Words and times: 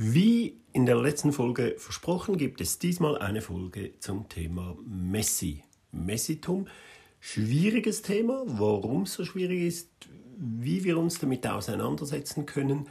Wie 0.00 0.60
in 0.72 0.86
der 0.86 0.94
letzten 0.94 1.32
Folge 1.32 1.74
versprochen, 1.76 2.36
gibt 2.36 2.60
es 2.60 2.78
diesmal 2.78 3.18
eine 3.18 3.42
Folge 3.42 3.98
zum 3.98 4.28
Thema 4.28 4.76
Messi. 4.86 5.64
Messitum, 5.90 6.68
schwieriges 7.18 8.02
Thema. 8.02 8.44
Warum 8.46 9.02
es 9.02 9.14
so 9.14 9.24
schwierig 9.24 9.62
ist, 9.62 9.90
wie 10.36 10.84
wir 10.84 10.98
uns 10.98 11.18
damit 11.18 11.44
auseinandersetzen 11.48 12.46
können, 12.46 12.86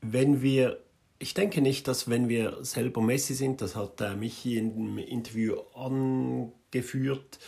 wenn 0.00 0.40
wir 0.40 0.80
ich 1.18 1.34
denke 1.34 1.60
nicht, 1.60 1.86
dass 1.86 2.08
wenn 2.08 2.30
wir 2.30 2.64
selber 2.64 3.02
Messi 3.02 3.34
sind, 3.34 3.60
das 3.60 3.76
hat 3.76 4.00
äh, 4.00 4.16
Michi 4.16 4.56
in 4.56 4.74
dem 4.74 4.98
Interview 4.98 5.56
angeführt, 5.74 7.38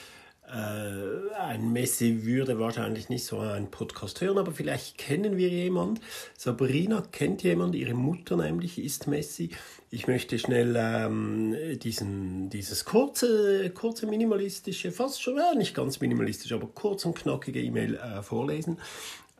äh, 0.52 1.34
ein 1.34 1.72
Messi 1.72 2.24
würde 2.24 2.58
wahrscheinlich 2.58 3.08
nicht 3.08 3.24
so 3.24 3.38
einen 3.38 3.70
Podcast 3.70 4.20
hören, 4.20 4.38
aber 4.38 4.52
vielleicht 4.52 4.96
kennen 4.96 5.36
wir 5.36 5.48
jemand. 5.48 6.00
Sabrina 6.36 7.02
kennt 7.12 7.42
jemand, 7.42 7.74
ihre 7.74 7.94
Mutter 7.94 8.36
nämlich 8.36 8.78
ist 8.78 9.06
Messi. 9.06 9.50
Ich 9.90 10.06
möchte 10.06 10.38
schnell 10.38 10.74
ähm, 10.78 11.56
diesen, 11.80 12.50
dieses 12.50 12.84
kurze, 12.84 13.70
kurze 13.70 14.06
minimalistische, 14.06 14.92
fast 14.92 15.22
schon, 15.22 15.36
ja, 15.36 15.54
nicht 15.54 15.74
ganz 15.74 16.00
minimalistisch, 16.00 16.52
aber 16.52 16.66
kurz 16.66 17.04
und 17.04 17.16
knackige 17.16 17.60
E-Mail 17.60 17.96
äh, 17.96 18.22
vorlesen. 18.22 18.78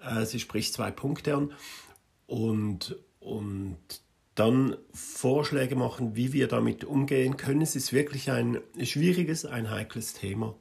Äh, 0.03 0.25
sie 0.25 0.41
spricht 0.41 0.75
zwei 0.75 0.91
Punkte 0.91 1.35
an 1.35 1.53
und, 2.27 2.97
und 3.21 3.79
dann 4.35 4.77
Vorschläge 4.93 5.75
machen, 5.75 6.17
wie 6.17 6.33
wir 6.33 6.49
damit 6.49 6.85
umgehen 6.85 7.37
können. 7.37 7.61
Es 7.61 7.77
ist 7.77 7.93
wirklich 7.93 8.31
ein 8.31 8.61
schwieriges, 8.83 9.45
ein 9.45 9.71
heikles 9.71 10.13
Thema. 10.13 10.55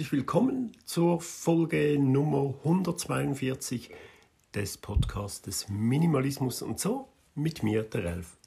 Herzlich 0.00 0.12
willkommen 0.12 0.72
zur 0.86 1.20
Folge 1.20 1.98
Nummer 1.98 2.54
142 2.64 3.90
des 4.54 4.78
Podcastes 4.78 5.68
Minimalismus 5.68 6.62
und 6.62 6.80
so 6.80 7.08
mit 7.34 7.62
mir, 7.62 7.82
der 7.82 8.06
Elf. 8.06 8.38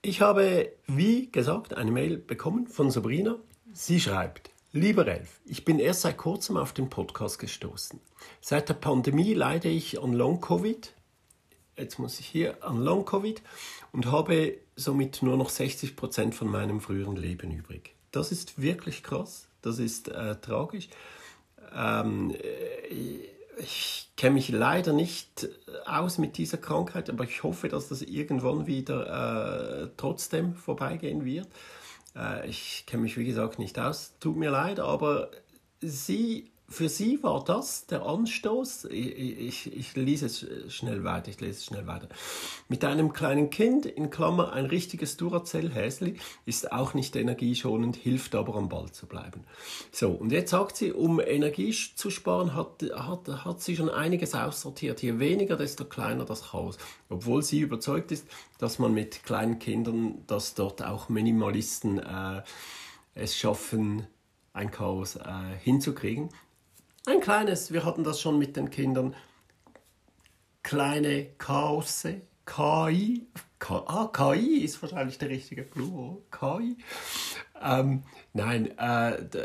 Ich 0.00 0.20
habe, 0.20 0.70
wie 0.86 1.28
gesagt, 1.32 1.74
eine 1.74 1.90
Mail 1.90 2.18
bekommen 2.18 2.68
von 2.68 2.92
Sabrina. 2.92 3.34
Sie 3.72 3.98
schreibt, 3.98 4.52
Lieber 4.70 5.08
Elf, 5.08 5.40
ich 5.44 5.64
bin 5.64 5.80
erst 5.80 6.02
seit 6.02 6.18
kurzem 6.18 6.56
auf 6.56 6.72
den 6.72 6.88
Podcast 6.88 7.40
gestoßen. 7.40 7.98
Seit 8.40 8.68
der 8.68 8.74
Pandemie 8.74 9.34
leide 9.34 9.70
ich 9.70 10.00
an 10.00 10.12
Long-Covid. 10.12 10.94
Jetzt 11.76 11.98
muss 11.98 12.20
ich 12.20 12.26
hier 12.26 12.62
an 12.62 12.78
Long-Covid 12.80 13.42
und 13.90 14.06
habe 14.06 14.56
somit 14.76 15.20
nur 15.24 15.36
noch 15.36 15.50
60 15.50 15.96
Prozent 15.96 16.36
von 16.36 16.46
meinem 16.46 16.80
früheren 16.80 17.16
Leben 17.16 17.50
übrig. 17.50 17.96
Das 18.12 18.30
ist 18.30 18.62
wirklich 18.62 19.02
krass. 19.02 19.49
Das 19.62 19.78
ist 19.78 20.08
äh, 20.08 20.36
tragisch. 20.36 20.88
Ähm, 21.74 22.30
äh, 22.30 23.30
ich 23.58 24.10
kenne 24.16 24.34
mich 24.34 24.48
leider 24.48 24.92
nicht 24.92 25.48
aus 25.84 26.18
mit 26.18 26.38
dieser 26.38 26.58
Krankheit, 26.58 27.10
aber 27.10 27.24
ich 27.24 27.42
hoffe, 27.42 27.68
dass 27.68 27.88
das 27.88 28.02
irgendwann 28.02 28.66
wieder 28.66 29.84
äh, 29.84 29.88
trotzdem 29.96 30.54
vorbeigehen 30.54 31.24
wird. 31.24 31.48
Äh, 32.16 32.48
ich 32.48 32.84
kenne 32.86 33.02
mich, 33.02 33.16
wie 33.16 33.24
gesagt, 33.24 33.58
nicht 33.58 33.78
aus. 33.78 34.14
Tut 34.20 34.36
mir 34.36 34.50
leid, 34.50 34.80
aber 34.80 35.30
sie 35.80 36.50
für 36.72 36.88
sie 36.88 37.20
war 37.24 37.42
das 37.42 37.86
der 37.86 38.06
Anstoß. 38.06 38.84
Ich, 38.84 39.18
ich, 39.18 39.76
ich 39.76 39.96
lese 39.96 40.26
es 40.26 40.46
schnell 40.72 41.02
weiter. 41.02 41.28
Ich 41.28 41.40
lese 41.40 41.58
es 41.58 41.64
schnell 41.64 41.88
weiter. 41.88 42.08
Mit 42.68 42.84
einem 42.84 43.12
kleinen 43.12 43.50
Kind, 43.50 43.86
in 43.86 44.08
Klammer 44.08 44.52
ein 44.52 44.66
richtiges 44.66 45.16
Duracell-Häsli, 45.16 46.14
ist 46.46 46.70
auch 46.70 46.94
nicht 46.94 47.16
energieschonend, 47.16 47.96
hilft 47.96 48.36
aber 48.36 48.54
am 48.54 48.68
Ball 48.68 48.92
zu 48.92 49.06
bleiben. 49.06 49.42
So, 49.90 50.10
und 50.10 50.30
jetzt 50.30 50.52
sagt 50.52 50.76
sie, 50.76 50.92
um 50.92 51.18
Energie 51.18 51.74
zu 51.96 52.08
sparen, 52.08 52.54
hat, 52.54 52.84
hat, 52.94 53.44
hat 53.44 53.60
sie 53.60 53.74
schon 53.74 53.90
einiges 53.90 54.36
aussortiert. 54.36 55.02
Je 55.02 55.18
weniger, 55.18 55.56
desto 55.56 55.84
kleiner 55.84 56.24
das 56.24 56.50
Chaos. 56.52 56.78
Obwohl 57.08 57.42
sie 57.42 57.58
überzeugt 57.58 58.12
ist, 58.12 58.28
dass 58.58 58.78
man 58.78 58.94
mit 58.94 59.24
kleinen 59.24 59.58
Kindern, 59.58 60.22
dass 60.28 60.54
dort 60.54 60.84
auch 60.84 61.08
Minimalisten 61.08 61.98
äh, 61.98 62.42
es 63.14 63.36
schaffen, 63.36 64.06
ein 64.52 64.70
Chaos 64.70 65.16
äh, 65.16 65.56
hinzukriegen. 65.60 66.30
Ein 67.06 67.20
kleines, 67.20 67.72
wir 67.72 67.84
hatten 67.84 68.04
das 68.04 68.20
schon 68.20 68.38
mit 68.38 68.56
den 68.56 68.70
Kindern, 68.70 69.14
kleine 70.62 71.28
Chaose, 71.38 72.20
KI, 72.44 73.26
ah, 73.68 74.10
KI 74.12 74.58
ist 74.58 74.82
wahrscheinlich 74.82 75.16
der 75.16 75.30
richtige 75.30 75.62
Plural, 75.62 76.18
KI. 76.30 76.76
Ähm, 77.62 78.02
nein, 78.34 78.66
äh, 78.78 79.24
da, 79.30 79.40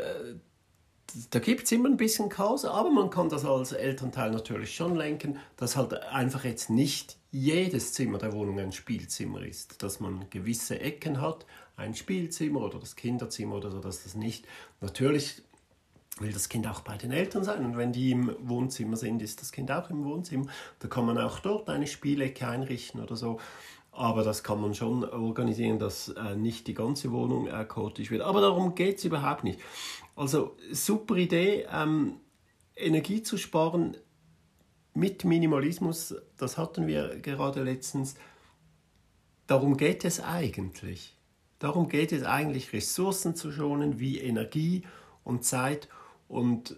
da 1.30 1.38
gibt 1.38 1.64
es 1.64 1.72
immer 1.72 1.88
ein 1.88 1.96
bisschen 1.96 2.28
Chaos, 2.28 2.66
aber 2.66 2.90
man 2.90 3.08
kann 3.08 3.30
das 3.30 3.46
als 3.46 3.72
Elternteil 3.72 4.32
natürlich 4.32 4.74
schon 4.74 4.94
lenken, 4.94 5.38
dass 5.56 5.76
halt 5.76 5.94
einfach 5.94 6.44
jetzt 6.44 6.68
nicht 6.68 7.16
jedes 7.30 7.94
Zimmer 7.94 8.18
der 8.18 8.32
Wohnung 8.32 8.58
ein 8.58 8.72
Spielzimmer 8.72 9.40
ist, 9.40 9.82
dass 9.82 9.98
man 10.00 10.28
gewisse 10.28 10.78
Ecken 10.80 11.22
hat, 11.22 11.46
ein 11.76 11.94
Spielzimmer 11.94 12.60
oder 12.60 12.78
das 12.78 12.96
Kinderzimmer 12.96 13.56
oder 13.56 13.70
so, 13.70 13.80
dass 13.80 14.02
das 14.02 14.14
nicht. 14.14 14.46
Natürlich 14.82 15.42
will 16.18 16.32
das 16.32 16.48
Kind 16.48 16.66
auch 16.66 16.80
bei 16.80 16.96
den 16.96 17.12
Eltern 17.12 17.44
sein. 17.44 17.64
Und 17.64 17.76
wenn 17.76 17.92
die 17.92 18.10
im 18.10 18.34
Wohnzimmer 18.40 18.96
sind, 18.96 19.22
ist 19.22 19.40
das 19.40 19.52
Kind 19.52 19.70
auch 19.70 19.90
im 19.90 20.04
Wohnzimmer. 20.04 20.46
Da 20.78 20.88
kann 20.88 21.06
man 21.06 21.18
auch 21.18 21.40
dort 21.40 21.68
eine 21.68 21.86
Spielecke 21.86 22.48
einrichten 22.48 23.00
oder 23.00 23.16
so. 23.16 23.38
Aber 23.92 24.24
das 24.24 24.42
kann 24.42 24.60
man 24.60 24.74
schon 24.74 25.04
organisieren, 25.04 25.78
dass 25.78 26.08
äh, 26.08 26.36
nicht 26.36 26.66
die 26.66 26.74
ganze 26.74 27.12
Wohnung 27.12 27.46
äh, 27.46 27.64
chaotisch 27.64 28.10
wird. 28.10 28.22
Aber 28.22 28.40
darum 28.40 28.74
geht 28.74 28.98
es 28.98 29.04
überhaupt 29.04 29.44
nicht. 29.44 29.60
Also 30.14 30.56
super 30.70 31.16
Idee, 31.16 31.66
ähm, 31.72 32.20
Energie 32.74 33.22
zu 33.22 33.38
sparen 33.38 33.96
mit 34.92 35.24
Minimalismus, 35.24 36.14
das 36.38 36.58
hatten 36.58 36.86
wir 36.86 37.18
gerade 37.20 37.62
letztens. 37.62 38.16
Darum 39.46 39.76
geht 39.76 40.04
es 40.04 40.20
eigentlich. 40.20 41.16
Darum 41.58 41.88
geht 41.88 42.12
es 42.12 42.22
eigentlich, 42.22 42.72
Ressourcen 42.72 43.34
zu 43.34 43.50
schonen, 43.50 43.98
wie 43.98 44.18
Energie 44.18 44.82
und 45.24 45.44
Zeit 45.44 45.88
und 46.28 46.76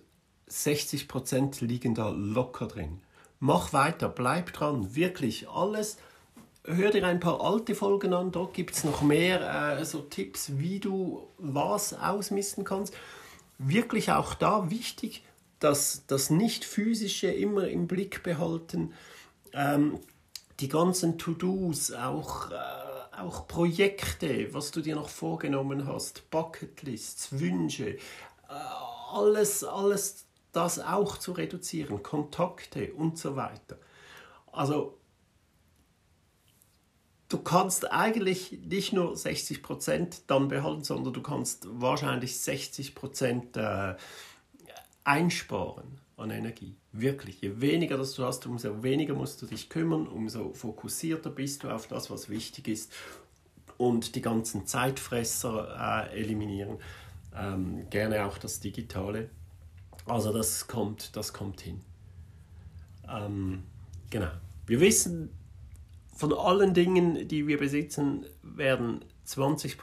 60% 0.50 1.64
liegen 1.64 1.94
da 1.94 2.08
locker 2.10 2.66
drin. 2.66 3.00
Mach 3.40 3.72
weiter, 3.72 4.08
bleib 4.08 4.52
dran, 4.52 4.94
wirklich 4.94 5.48
alles. 5.48 5.98
Hör 6.64 6.90
dir 6.90 7.06
ein 7.06 7.20
paar 7.20 7.40
alte 7.40 7.74
Folgen 7.74 8.12
an, 8.12 8.32
dort 8.32 8.52
gibt 8.52 8.74
es 8.74 8.84
noch 8.84 9.00
mehr 9.00 9.78
äh, 9.78 9.84
so 9.84 10.00
Tipps, 10.00 10.58
wie 10.58 10.80
du 10.80 11.28
was 11.38 11.94
ausmisten 11.94 12.64
kannst. 12.64 12.94
Wirklich 13.58 14.10
auch 14.10 14.34
da 14.34 14.70
wichtig, 14.70 15.22
dass 15.60 16.04
das 16.06 16.30
nicht 16.30 16.64
physische 16.64 17.28
immer 17.28 17.68
im 17.68 17.86
Blick 17.86 18.22
behalten. 18.22 18.92
Ähm, 19.52 19.98
die 20.60 20.68
ganzen 20.68 21.18
To-Dos, 21.18 21.92
auch, 21.92 22.50
äh, 22.50 22.54
auch 23.20 23.46
Projekte, 23.46 24.52
was 24.52 24.70
du 24.70 24.80
dir 24.80 24.96
noch 24.96 25.08
vorgenommen 25.08 25.86
hast, 25.86 26.30
Bucketlists, 26.30 27.38
Wünsche, 27.40 27.98
alles, 29.12 29.64
alles 29.64 30.26
das 30.52 30.78
auch 30.78 31.18
zu 31.18 31.32
reduzieren, 31.32 32.02
Kontakte 32.02 32.92
und 32.94 33.18
so 33.18 33.36
weiter. 33.36 33.78
Also 34.52 34.98
du 37.28 37.38
kannst 37.38 37.90
eigentlich 37.92 38.52
nicht 38.52 38.92
nur 38.92 39.14
60% 39.14 40.22
dann 40.26 40.48
behalten, 40.48 40.84
sondern 40.84 41.12
du 41.12 41.22
kannst 41.22 41.66
wahrscheinlich 41.70 42.32
60% 42.32 43.56
äh, 43.58 43.96
einsparen 45.04 46.00
an 46.16 46.30
Energie. 46.30 46.74
Wirklich. 46.92 47.40
Je 47.40 47.60
weniger 47.60 47.96
das 47.96 48.14
du 48.14 48.24
hast, 48.24 48.46
umso 48.46 48.82
weniger 48.82 49.14
musst 49.14 49.40
du 49.40 49.46
dich 49.46 49.68
kümmern, 49.68 50.08
umso 50.08 50.52
fokussierter 50.52 51.30
bist 51.30 51.62
du 51.62 51.70
auf 51.70 51.86
das, 51.86 52.10
was 52.10 52.28
wichtig 52.28 52.68
ist 52.68 52.92
und 53.76 54.16
die 54.16 54.22
ganzen 54.22 54.66
Zeitfresser 54.66 56.08
äh, 56.10 56.20
eliminieren. 56.20 56.78
Ähm, 57.38 57.88
gerne 57.90 58.26
auch 58.26 58.38
das 58.38 58.60
Digitale. 58.60 59.30
Also 60.06 60.32
das 60.32 60.66
kommt, 60.66 61.16
das 61.16 61.32
kommt 61.32 61.60
hin. 61.60 61.80
Ähm, 63.08 63.64
genau. 64.10 64.30
Wir 64.66 64.80
wissen, 64.80 65.30
von 66.14 66.32
allen 66.32 66.74
Dingen, 66.74 67.28
die 67.28 67.46
wir 67.46 67.58
besitzen, 67.58 68.26
werden 68.42 69.04
20 69.24 69.78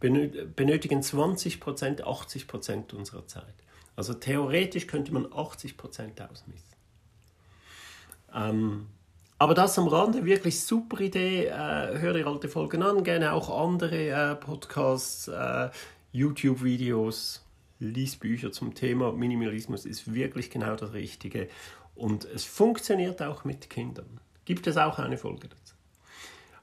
benötigen 0.00 1.00
20% 1.00 2.02
80% 2.02 2.94
unserer 2.94 3.26
Zeit. 3.26 3.54
Also 3.96 4.14
theoretisch 4.14 4.86
könnte 4.86 5.12
man 5.12 5.26
80% 5.26 6.28
ausmessen. 6.30 6.68
Ähm, 8.34 8.86
Aber 9.38 9.54
das 9.54 9.78
am 9.78 9.88
Rande, 9.88 10.24
wirklich 10.24 10.60
super 10.60 11.00
Idee. 11.00 11.46
Äh, 11.46 11.98
hör 11.98 12.12
dir 12.12 12.26
alte 12.26 12.48
Folgen 12.48 12.82
an, 12.82 13.02
gerne 13.02 13.32
auch 13.32 13.48
andere 13.48 14.10
äh, 14.10 14.34
Podcasts, 14.34 15.28
äh, 15.28 15.70
YouTube-Videos, 16.18 17.44
lies 17.78 18.16
Bücher 18.16 18.52
zum 18.52 18.74
Thema. 18.74 19.12
Minimalismus 19.12 19.86
ist 19.86 20.12
wirklich 20.12 20.50
genau 20.50 20.74
das 20.74 20.92
Richtige. 20.92 21.48
Und 21.94 22.24
es 22.24 22.44
funktioniert 22.44 23.22
auch 23.22 23.44
mit 23.44 23.70
Kindern. 23.70 24.20
Gibt 24.44 24.66
es 24.66 24.76
auch 24.76 24.98
eine 24.98 25.18
Folge 25.18 25.48
dazu. 25.48 25.74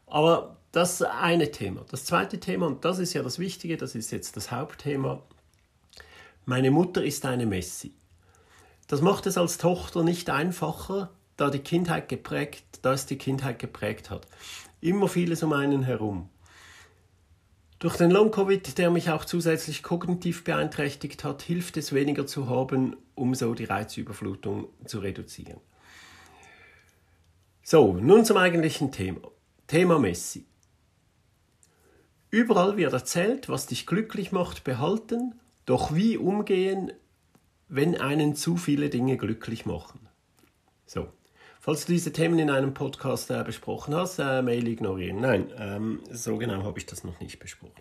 Aber 0.08 0.58
das 0.72 1.02
eine 1.02 1.52
Thema. 1.52 1.86
Das 1.90 2.06
zweite 2.06 2.40
Thema, 2.40 2.68
und 2.68 2.86
das 2.86 3.00
ist 3.00 3.14
ja 3.14 3.24
das 3.24 3.40
Wichtige, 3.40 3.78
das 3.78 3.96
ist 3.96 4.12
jetzt 4.12 4.36
das 4.36 4.52
Hauptthema. 4.52 5.24
Meine 6.46 6.70
Mutter 6.70 7.04
ist 7.04 7.26
eine 7.26 7.46
Messi. 7.46 7.94
Das 8.88 9.02
macht 9.02 9.26
es 9.26 9.38
als 9.38 9.58
Tochter 9.58 10.04
nicht 10.04 10.30
einfacher, 10.30 11.12
da 11.38 11.50
die 11.50 11.60
Kindheit 11.60 12.08
geprägt, 12.08 12.80
da 12.82 12.94
es 12.94 13.06
die 13.06 13.18
Kindheit 13.18 13.58
geprägt 13.60 14.10
hat. 14.10 14.28
Immer 14.80 15.08
vieles 15.08 15.42
um 15.44 15.54
einen 15.54 15.84
herum. 15.84 16.30
Durch 17.80 17.98
den 17.98 18.10
Long-Covid, 18.10 18.78
der 18.78 18.90
mich 18.90 19.10
auch 19.10 19.26
zusätzlich 19.26 19.84
kognitiv 19.84 20.44
beeinträchtigt 20.44 21.24
hat, 21.24 21.42
hilft 21.42 21.76
es 21.76 21.94
weniger 21.94 22.26
zu 22.26 22.50
haben, 22.50 22.96
um 23.16 23.36
so 23.36 23.54
die 23.54 23.66
Reizüberflutung 23.66 24.70
zu 24.86 25.00
reduzieren. 25.00 25.60
So, 27.64 27.94
nun 27.94 28.24
zum 28.24 28.38
eigentlichen 28.38 28.92
Thema. 28.92 29.22
Thema 29.68 30.00
Messi. 30.00 30.46
Überall 32.30 32.78
wird 32.78 32.94
erzählt, 32.94 33.50
was 33.50 33.66
dich 33.66 33.88
glücklich 33.88 34.32
macht, 34.32 34.64
behalten, 34.64 35.36
doch 35.66 35.94
wie 35.94 36.18
umgehen, 36.18 36.92
wenn 37.68 38.00
einen 38.00 38.36
zu 38.36 38.58
viele 38.58 38.90
Dinge 38.90 39.18
glücklich 39.18 39.66
machen. 39.66 40.08
So, 40.86 41.08
Falls 41.66 41.88
du 41.88 41.94
diese 41.94 42.14
Themen 42.14 42.38
in 42.38 42.52
einem 42.52 42.76
Podcast 42.76 43.32
äh, 43.32 43.44
besprochen 43.44 43.96
hast, 43.96 44.20
äh, 44.20 44.44
Mail 44.44 44.68
ignorieren. 44.68 45.20
Nein, 45.20 45.52
ähm, 45.58 46.00
so 46.12 46.38
genau 46.38 46.62
habe 46.62 46.78
ich 46.78 46.86
das 46.86 47.04
noch 47.04 47.20
nicht 47.20 47.40
besprochen. 47.40 47.74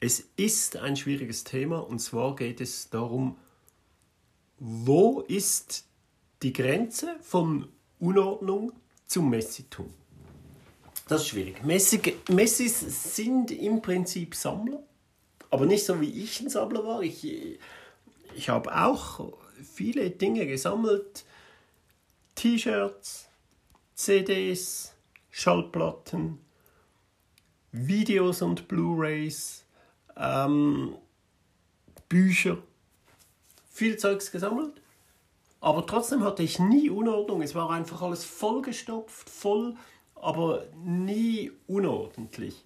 Es 0.00 0.30
ist 0.36 0.78
ein 0.78 0.96
schwieriges 0.96 1.44
Thema 1.44 1.80
und 1.80 1.98
zwar 1.98 2.34
geht 2.36 2.62
es 2.62 2.88
darum, 2.88 3.36
wo 4.58 5.20
ist 5.20 5.84
die 6.42 6.54
Grenze 6.54 7.16
von 7.20 7.68
Unordnung 7.98 8.72
zum 9.04 9.28
Messitum? 9.28 9.92
Das 11.06 11.20
ist 11.20 11.28
schwierig. 11.28 11.62
Messi, 11.62 12.00
Messis 12.30 13.14
sind 13.14 13.50
im 13.50 13.82
Prinzip 13.82 14.36
Sammler, 14.36 14.82
aber 15.50 15.66
nicht 15.66 15.84
so 15.84 16.00
wie 16.00 16.22
ich 16.22 16.40
ein 16.40 16.48
Sammler 16.48 16.82
war. 16.82 17.02
Ich, 17.02 17.28
ich 18.34 18.48
habe 18.48 18.74
auch 18.74 19.34
viele 19.62 20.08
Dinge 20.08 20.46
gesammelt 20.46 21.26
T-Shirts, 22.38 23.28
CDs, 23.96 24.94
Schallplatten, 25.28 26.38
Videos 27.72 28.42
und 28.42 28.68
Blu-rays, 28.68 29.64
ähm, 30.16 30.94
Bücher, 32.08 32.58
viel 33.68 33.96
Zeugs 33.96 34.30
gesammelt. 34.30 34.80
Aber 35.60 35.84
trotzdem 35.84 36.22
hatte 36.22 36.44
ich 36.44 36.60
nie 36.60 36.88
Unordnung. 36.90 37.42
Es 37.42 37.56
war 37.56 37.70
einfach 37.70 38.02
alles 38.02 38.24
vollgestopft, 38.24 39.28
voll, 39.28 39.74
aber 40.14 40.68
nie 40.76 41.50
unordentlich. 41.66 42.64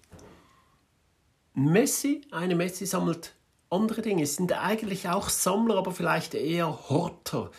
Messi, 1.55 2.21
eine 2.29 2.53
Messi 2.53 2.85
sammelt 2.85 3.33
andere 3.71 4.03
Dinge. 4.03 4.23
Sie 4.27 4.35
sind 4.35 4.53
eigentlich 4.53 5.09
auch 5.09 5.29
Sammler, 5.29 5.77
aber 5.77 5.93
vielleicht 5.93 6.35
eher 6.35 6.89
Horter. 6.89 7.49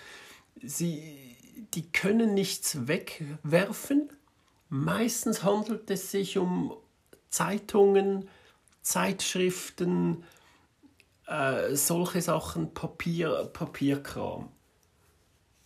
Sie, 0.63 1.34
die 1.75 1.91
können 1.91 2.35
nichts 2.35 2.87
wegwerfen. 2.87 4.11
Meistens 4.69 5.43
handelt 5.43 5.91
es 5.91 6.11
sich 6.11 6.39
um 6.39 6.77
Zeitungen, 7.31 8.29
Zeitschriften, 8.83 10.25
äh, 11.27 11.75
solche 11.75 12.23
Sachen, 12.23 12.75
Papier, 12.75 13.51
Papierkram. 13.53 14.51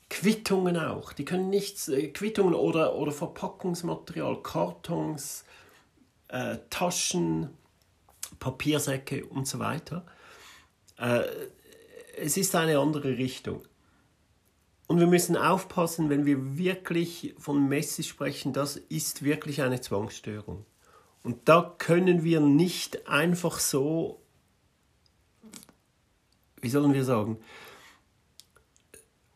Quittungen 0.09 0.79
auch, 0.79 1.13
die 1.13 1.27
können 1.27 1.51
nichts, 1.51 1.89
äh, 1.89 2.09
Quittungen 2.09 2.55
oder, 2.55 2.95
oder 2.95 3.13
Verpackungsmaterial, 3.13 4.43
Kartons, 4.43 5.45
äh, 6.29 6.57
Taschen, 6.71 7.51
Papiersäcke 8.39 9.27
und 9.27 9.47
so 9.47 9.59
weiter. 9.59 10.07
Äh, 10.97 11.25
es 12.17 12.37
ist 12.37 12.55
eine 12.55 12.79
andere 12.79 13.19
Richtung. 13.19 13.63
Und 14.89 14.99
wir 14.99 15.07
müssen 15.07 15.37
aufpassen, 15.37 16.09
wenn 16.09 16.25
wir 16.25 16.57
wirklich 16.57 17.35
von 17.39 17.69
Messi 17.69 18.03
sprechen, 18.03 18.55
das 18.55 18.77
ist 18.77 19.23
wirklich 19.23 19.61
eine 19.61 19.83
Zwangsstörung. 19.83 20.65
Und 21.23 21.47
da 21.47 21.75
können 21.77 22.25
wir 22.25 22.41
nicht 22.41 23.07
einfach 23.07 23.59
so, 23.59 24.23
wie 26.63 26.71
sollen 26.71 26.95
wir 26.95 27.05
sagen, 27.05 27.39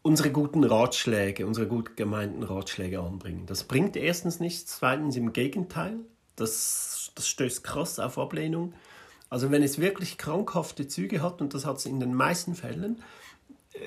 unsere 0.00 0.32
guten 0.32 0.64
Ratschläge, 0.64 1.46
unsere 1.46 1.66
gut 1.68 1.98
gemeinten 1.98 2.42
Ratschläge 2.42 3.00
anbringen. 3.00 3.44
Das 3.44 3.64
bringt 3.64 3.94
erstens 3.94 4.40
nichts, 4.40 4.78
zweitens 4.78 5.16
im 5.16 5.34
Gegenteil, 5.34 5.98
das, 6.34 7.12
das 7.14 7.28
stößt 7.28 7.62
krass 7.62 7.98
auf 7.98 8.18
Ablehnung. 8.18 8.72
Also 9.28 9.50
wenn 9.50 9.62
es 9.62 9.78
wirklich 9.78 10.16
krankhafte 10.16 10.88
Züge 10.88 11.20
hat, 11.20 11.42
und 11.42 11.52
das 11.52 11.66
hat 11.66 11.76
es 11.76 11.84
in 11.84 12.00
den 12.00 12.14
meisten 12.14 12.54
Fällen, 12.54 13.02
äh, 13.74 13.78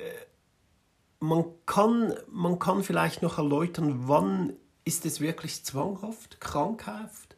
man 1.20 1.44
kann, 1.64 2.14
man 2.28 2.58
kann 2.58 2.82
vielleicht 2.82 3.22
noch 3.22 3.38
erläutern, 3.38 4.08
wann 4.08 4.54
ist 4.84 5.06
es 5.06 5.20
wirklich 5.20 5.64
zwanghaft, 5.64 6.40
krankhaft? 6.40 7.36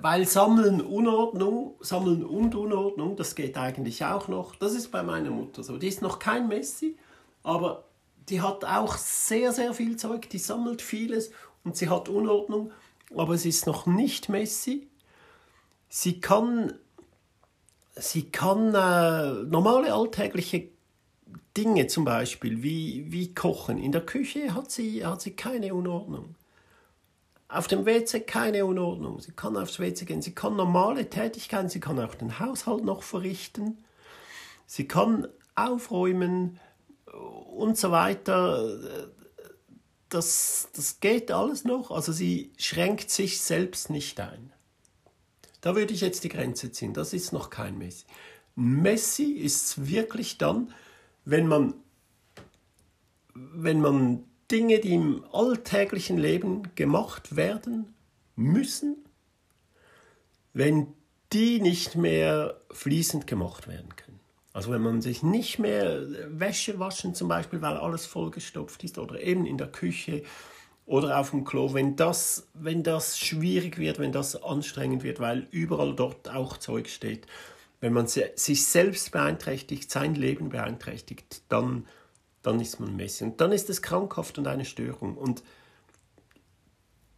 Weil 0.00 0.26
Sammeln 0.26 0.80
Unordnung, 0.80 1.74
Sammeln 1.80 2.24
und 2.24 2.54
Unordnung, 2.54 3.16
das 3.16 3.34
geht 3.34 3.58
eigentlich 3.58 4.04
auch 4.04 4.28
noch. 4.28 4.54
Das 4.54 4.74
ist 4.74 4.92
bei 4.92 5.02
meiner 5.02 5.30
Mutter 5.30 5.64
so. 5.64 5.78
Die 5.78 5.88
ist 5.88 6.00
noch 6.00 6.20
kein 6.20 6.48
Messi, 6.48 6.96
aber 7.42 7.84
die 8.28 8.40
hat 8.40 8.64
auch 8.64 8.96
sehr, 8.96 9.52
sehr 9.52 9.74
viel 9.74 9.96
Zeug, 9.96 10.30
die 10.30 10.38
sammelt 10.38 10.82
vieles 10.82 11.32
und 11.64 11.76
sie 11.76 11.88
hat 11.88 12.08
Unordnung, 12.08 12.70
aber 13.16 13.36
sie 13.36 13.48
ist 13.48 13.66
noch 13.66 13.86
nicht 13.86 14.28
Messi. 14.28 14.88
Sie 15.88 16.20
kann, 16.20 16.72
sie 17.96 18.30
kann 18.30 18.74
äh, 18.74 19.42
normale 19.44 19.92
alltägliche 19.92 20.68
Dinge 21.56 21.86
zum 21.88 22.04
Beispiel 22.04 22.62
wie, 22.62 23.10
wie 23.10 23.34
Kochen. 23.34 23.78
In 23.78 23.92
der 23.92 24.06
Küche 24.06 24.54
hat 24.54 24.70
sie, 24.70 25.04
hat 25.04 25.20
sie 25.20 25.32
keine 25.32 25.74
Unordnung. 25.74 26.36
Auf 27.48 27.66
dem 27.66 27.84
WC 27.84 28.20
keine 28.20 28.64
Unordnung. 28.64 29.20
Sie 29.20 29.32
kann 29.32 29.56
aufs 29.56 29.80
WC 29.80 30.04
gehen. 30.04 30.22
Sie 30.22 30.34
kann 30.34 30.54
normale 30.54 31.10
Tätigkeiten, 31.10 31.68
sie 31.68 31.80
kann 31.80 31.98
auch 31.98 32.14
den 32.14 32.38
Haushalt 32.38 32.84
noch 32.84 33.02
verrichten. 33.02 33.78
Sie 34.66 34.86
kann 34.86 35.26
aufräumen 35.56 36.60
und 37.56 37.76
so 37.76 37.90
weiter. 37.90 39.10
Das, 40.08 40.68
das 40.74 41.00
geht 41.00 41.32
alles 41.32 41.64
noch. 41.64 41.90
Also 41.90 42.12
sie 42.12 42.52
schränkt 42.56 43.10
sich 43.10 43.40
selbst 43.40 43.90
nicht 43.90 44.20
ein. 44.20 44.52
Da 45.60 45.74
würde 45.74 45.92
ich 45.92 46.00
jetzt 46.00 46.22
die 46.24 46.28
Grenze 46.28 46.70
ziehen. 46.70 46.94
Das 46.94 47.12
ist 47.12 47.32
noch 47.32 47.50
kein 47.50 47.76
Messi. 47.78 48.04
Messi 48.54 49.32
ist 49.32 49.88
wirklich 49.88 50.38
dann, 50.38 50.72
wenn 51.24 51.46
man, 51.46 51.74
wenn 53.34 53.80
man 53.80 54.24
Dinge, 54.50 54.80
die 54.80 54.94
im 54.94 55.24
alltäglichen 55.32 56.18
Leben 56.18 56.74
gemacht 56.74 57.36
werden 57.36 57.94
müssen, 58.36 58.96
wenn 60.52 60.88
die 61.32 61.60
nicht 61.60 61.94
mehr 61.94 62.60
fließend 62.72 63.26
gemacht 63.26 63.68
werden 63.68 63.94
können. 63.94 64.18
Also 64.52 64.72
wenn 64.72 64.82
man 64.82 65.00
sich 65.00 65.22
nicht 65.22 65.60
mehr 65.60 66.02
Wäsche 66.28 66.80
waschen 66.80 67.14
zum 67.14 67.28
Beispiel, 67.28 67.62
weil 67.62 67.76
alles 67.76 68.06
vollgestopft 68.06 68.82
ist 68.82 68.98
oder 68.98 69.20
eben 69.22 69.46
in 69.46 69.58
der 69.58 69.68
Küche 69.68 70.24
oder 70.86 71.18
auf 71.18 71.30
dem 71.30 71.44
Klo, 71.44 71.72
wenn 71.72 71.94
das, 71.94 72.48
wenn 72.54 72.82
das 72.82 73.16
schwierig 73.16 73.78
wird, 73.78 74.00
wenn 74.00 74.10
das 74.10 74.42
anstrengend 74.42 75.04
wird, 75.04 75.20
weil 75.20 75.46
überall 75.52 75.94
dort 75.94 76.28
auch 76.28 76.56
Zeug 76.56 76.88
steht, 76.88 77.28
wenn 77.80 77.92
man 77.92 78.06
sich 78.06 78.66
selbst 78.66 79.10
beeinträchtigt, 79.12 79.90
sein 79.90 80.14
Leben 80.14 80.50
beeinträchtigt, 80.50 81.42
dann, 81.48 81.86
dann 82.42 82.60
ist 82.60 82.78
man 82.78 82.94
Messi. 82.94 83.24
Und 83.24 83.40
dann 83.40 83.52
ist 83.52 83.70
es 83.70 83.80
krankhaft 83.80 84.38
und 84.38 84.46
eine 84.46 84.66
Störung. 84.66 85.16
Und 85.16 85.42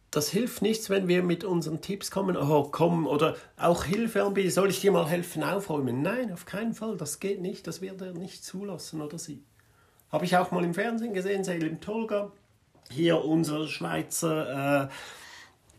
das 0.09 0.29
hilft 0.29 0.61
nichts, 0.61 0.89
wenn 0.89 1.07
wir 1.07 1.23
mit 1.23 1.43
unseren 1.43 1.81
Tipps 1.81 2.11
kommen, 2.11 2.37
oh 2.37 2.69
komm, 2.71 3.07
oder 3.07 3.35
auch 3.57 3.83
Hilfe 3.83 4.23
anbieten, 4.23 4.51
soll 4.51 4.69
ich 4.69 4.79
dir 4.79 4.91
mal 4.91 5.09
helfen 5.09 5.43
aufräumen? 5.43 6.01
Nein, 6.01 6.31
auf 6.31 6.45
keinen 6.45 6.73
Fall, 6.73 6.97
das 6.97 7.19
geht 7.19 7.41
nicht, 7.41 7.65
das 7.67 7.81
wird 7.81 7.99
er 8.01 8.13
nicht 8.13 8.45
zulassen 8.45 9.01
oder 9.01 9.17
sie. 9.17 9.43
Habe 10.11 10.25
ich 10.25 10.37
auch 10.37 10.51
mal 10.51 10.63
im 10.63 10.75
Fernsehen 10.75 11.13
gesehen, 11.13 11.43
Selim 11.43 11.81
Tolga, 11.81 12.31
hier 12.91 13.25
unser 13.25 13.67
Schweizer 13.67 14.83
äh, 14.83 14.89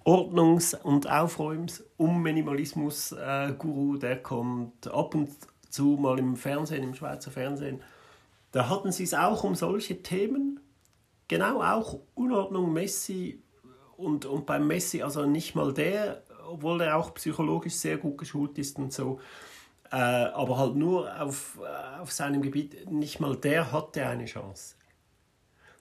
Ordnungs- 0.04 0.74
und 0.74 1.10
Aufräums- 1.10 1.82
um 1.96 2.22
Minimalismus-Guru, 2.22 3.96
der 3.96 4.22
kommt 4.22 4.86
ab 4.88 5.14
und 5.14 5.30
zu 5.70 5.96
mal 6.00 6.18
im 6.18 6.36
Fernsehen, 6.36 6.82
im 6.82 6.94
Schweizer 6.94 7.30
Fernsehen. 7.30 7.82
Da 8.52 8.68
hatten 8.68 8.92
sie 8.92 9.04
es 9.04 9.14
auch 9.14 9.42
um 9.44 9.54
solche 9.54 10.02
Themen 10.02 10.60
genau 11.26 11.62
auch 11.62 12.00
Unordnung 12.14 12.72
Messi 12.72 13.42
und, 13.96 14.26
und 14.26 14.46
beim 14.46 14.66
Messi, 14.66 15.02
also 15.02 15.24
nicht 15.26 15.54
mal 15.54 15.72
der, 15.72 16.22
obwohl 16.46 16.82
er 16.82 16.96
auch 16.96 17.14
psychologisch 17.14 17.74
sehr 17.74 17.96
gut 17.96 18.18
geschult 18.18 18.58
ist 18.58 18.78
und 18.78 18.92
so, 18.92 19.18
äh, 19.90 19.96
aber 19.96 20.58
halt 20.58 20.76
nur 20.76 21.20
auf, 21.20 21.58
äh, 21.62 22.00
auf 22.00 22.12
seinem 22.12 22.42
Gebiet, 22.42 22.90
nicht 22.90 23.20
mal 23.20 23.36
der 23.36 23.72
hatte 23.72 24.06
eine 24.06 24.26
Chance. 24.26 24.76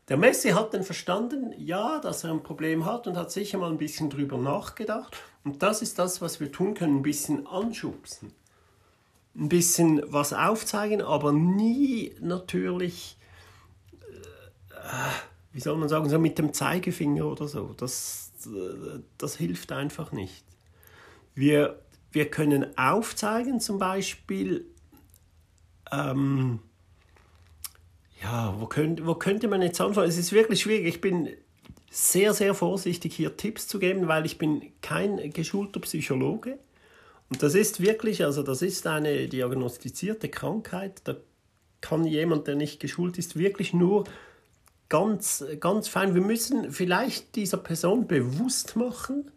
Der 0.10 0.18
Messi 0.18 0.50
hat 0.50 0.74
dann 0.74 0.84
verstanden, 0.84 1.54
ja, 1.58 2.00
dass 2.00 2.24
er 2.24 2.32
ein 2.32 2.44
Problem 2.44 2.86
hat 2.86 3.08
und 3.08 3.16
hat 3.16 3.32
sicher 3.32 3.58
mal 3.58 3.72
ein 3.72 3.78
bisschen 3.78 4.10
drüber 4.10 4.38
nachgedacht. 4.38 5.16
Und 5.46 5.64
das 5.64 5.82
ist 5.82 5.98
das, 5.98 6.22
was 6.22 6.40
wir 6.40 6.52
tun 6.52 6.74
können, 6.74 6.98
ein 6.98 7.04
bisschen 7.04 7.48
anschubsen. 7.48 8.34
Ein 9.36 9.50
bisschen 9.50 10.02
was 10.08 10.34
aufzeigen, 10.34 11.02
aber 11.02 11.32
nie 11.32 12.16
natürlich, 12.20 13.18
äh, 14.72 15.12
wie 15.54 15.62
soll 15.62 15.78
man 15.78 15.90
sagen, 15.90 16.10
so 16.10 16.20
mit 16.20 16.38
dem 16.38 16.54
Zeigefinger 16.54 17.26
oder 17.26 17.48
so. 17.48 17.74
Das, 17.78 18.32
das 19.18 19.38
hilft 19.38 19.72
einfach 19.72 20.12
nicht. 20.12 20.44
Wir, 21.34 21.82
wir 22.12 22.30
können 22.30 22.78
aufzeigen, 22.78 23.62
zum 23.62 23.80
Beispiel, 23.80 24.66
ähm, 25.92 26.60
ja, 28.24 28.56
wo, 28.58 28.68
könnt, 28.68 29.06
wo 29.06 29.16
könnte 29.16 29.48
man 29.48 29.62
jetzt 29.62 29.80
anfangen? 29.82 30.08
Es 30.08 30.18
ist 30.18 30.32
wirklich 30.32 30.62
schwierig. 30.62 30.88
Ich 30.88 31.02
bin 31.02 31.30
sehr, 31.92 32.34
sehr 32.34 32.54
vorsichtig, 32.54 33.14
hier 33.14 33.36
Tipps 33.36 33.68
zu 33.68 33.80
geben, 33.80 34.08
weil 34.08 34.26
ich 34.26 34.38
bin 34.38 34.72
kein 34.82 35.32
geschulter 35.32 35.82
Psychologe. 35.82 36.58
Und 37.30 37.44
das 37.44 37.54
ist 37.54 37.82
wirklich, 37.82 38.24
also 38.24 38.42
das 38.42 38.62
ist 38.62 38.88
eine 38.88 39.28
diagnostizierte 39.28 40.30
Krankheit. 40.30 41.02
Da 41.04 41.18
kann 41.82 42.06
jemand, 42.06 42.48
der 42.48 42.56
nicht 42.56 42.80
geschult 42.80 43.18
ist, 43.18 43.38
wirklich 43.38 43.74
nur 43.74 44.06
ganz, 44.88 45.44
ganz 45.60 45.90
fein. 45.90 46.16
Wir 46.16 46.22
müssen 46.22 46.72
vielleicht 46.72 47.36
dieser 47.36 47.58
Person 47.58 48.08
bewusst 48.08 48.78
machen, 48.78 49.32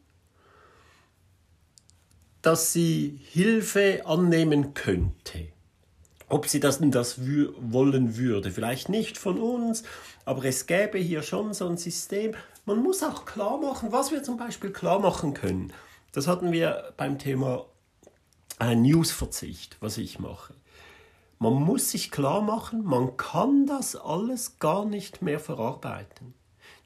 dass 2.41 2.73
sie 2.73 3.19
Hilfe 3.33 4.03
annehmen 4.07 4.75
könnte 4.75 5.56
ob 6.29 6.47
sie 6.47 6.61
das, 6.61 6.81
das 6.81 7.21
wollen 7.21 8.17
würde. 8.17 8.51
Vielleicht 8.51 8.89
nicht 8.89 9.19
von 9.19 9.39
uns, 9.39 9.85
aber 10.25 10.45
es 10.45 10.67
gäbe 10.67 10.99
hier 10.99 11.23
schon 11.23 11.55
so 11.55 11.69
ein 11.69 11.77
System. 11.77 12.35
Man 12.65 12.83
muss 12.83 13.03
auch 13.03 13.25
klar 13.25 13.59
machen, 13.59 13.93
was 13.93 14.11
wir 14.11 14.23
zum 14.23 14.37
Beispiel 14.37 14.71
klar 14.73 14.99
machen 14.99 15.35
können. 15.35 15.73
Das 16.13 16.27
hatten 16.27 16.53
wir 16.53 16.93
beim 16.97 17.19
Thema 17.19 17.67
äh, 18.59 18.75
Newsverzicht, 18.75 19.77
was 19.81 19.99
ich 19.99 20.19
mache. 20.19 20.55
Man 21.39 21.53
muss 21.53 21.91
sich 21.91 22.11
klar 22.11 22.41
machen, 22.41 22.83
man 22.85 23.17
kann 23.19 23.67
das 23.67 23.95
alles 23.95 24.59
gar 24.59 24.87
nicht 24.87 25.21
mehr 25.21 25.39
verarbeiten. 25.39 26.35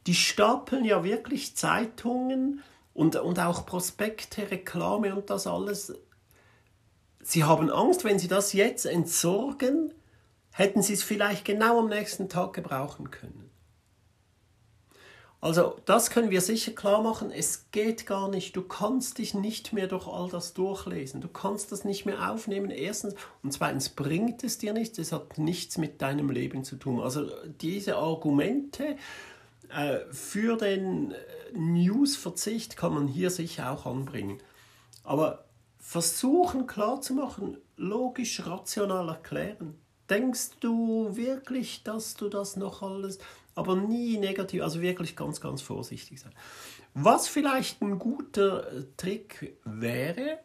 Die 0.06 0.14
stapeln 0.14 0.85
ja 0.85 1.04
wirklich 1.04 1.56
Zeitungen 1.56 2.62
und, 2.92 3.16
und 3.16 3.38
auch 3.38 3.64
Prospekte, 3.64 4.50
Reklame 4.50 5.14
und 5.14 5.30
das 5.30 5.47
alles 5.47 5.94
Sie 7.23 7.45
haben 7.45 7.71
Angst, 7.71 8.05
wenn 8.05 8.19
Sie 8.19 8.29
das 8.29 8.53
jetzt 8.53 8.87
entsorgen, 8.87 9.93
hätten 10.53 10.83
Sie 10.83 10.95
es 10.95 11.03
vielleicht 11.03 11.45
genau 11.45 11.79
am 11.79 11.89
nächsten 11.89 12.29
Tag 12.29 12.53
gebrauchen 12.53 13.11
können. 13.11 13.50
Also 15.43 15.77
das 15.87 16.11
können 16.11 16.31
wir 16.31 16.43
sicher 16.43 16.73
klar 16.73 17.03
machen, 17.03 17.31
es 17.31 17.71
geht 17.71 18.05
gar 18.05 18.29
nicht, 18.29 18.55
du 18.57 18.62
kannst 18.62 19.17
dich 19.17 19.33
nicht 19.33 19.73
mehr 19.73 19.87
durch 19.87 20.07
all 20.07 20.29
das 20.29 20.53
durchlesen, 20.53 21.23
du 21.23 21.29
kannst 21.29 21.73
das 21.73 21.83
nicht 21.83 22.05
mehr 22.05 22.31
aufnehmen, 22.31 22.71
erstens 22.71 23.15
und 23.43 23.50
zweitens 23.50 23.89
bringt 23.89 24.45
es 24.45 24.59
dir 24.59 24.75
nichts, 24.75 24.99
es 24.99 25.12
hat 25.12 25.39
nichts 25.39 25.79
mit 25.79 26.03
deinem 26.03 26.29
Leben 26.29 26.62
zu 26.62 26.77
tun. 26.77 27.00
Also 27.00 27.31
diese 27.62 27.97
Argumente 27.97 28.97
äh, 29.71 30.00
für 30.11 30.59
den 30.59 31.15
Newsverzicht 31.55 32.77
kann 32.77 32.93
man 32.93 33.09
hier 33.09 33.31
sicher 33.31 33.71
auch 33.71 33.87
anbringen. 33.87 34.43
Aber 35.05 35.47
versuchen 35.90 36.68
klarzumachen, 36.68 37.59
logisch, 37.76 38.47
rational 38.47 39.09
erklären. 39.09 39.75
Denkst 40.09 40.50
du 40.61 41.16
wirklich, 41.16 41.82
dass 41.82 42.14
du 42.14 42.28
das 42.28 42.54
noch 42.54 42.80
alles, 42.82 43.18
aber 43.56 43.75
nie 43.75 44.16
negativ, 44.16 44.62
also 44.62 44.80
wirklich 44.82 45.16
ganz, 45.16 45.40
ganz 45.40 45.62
vorsichtig 45.62 46.20
sein. 46.20 46.32
Was 46.94 47.26
vielleicht 47.26 47.82
ein 47.82 47.99
guter 47.99 48.73
äh, 48.73 48.85
Trick 48.97 49.56
wäre, 49.64 50.38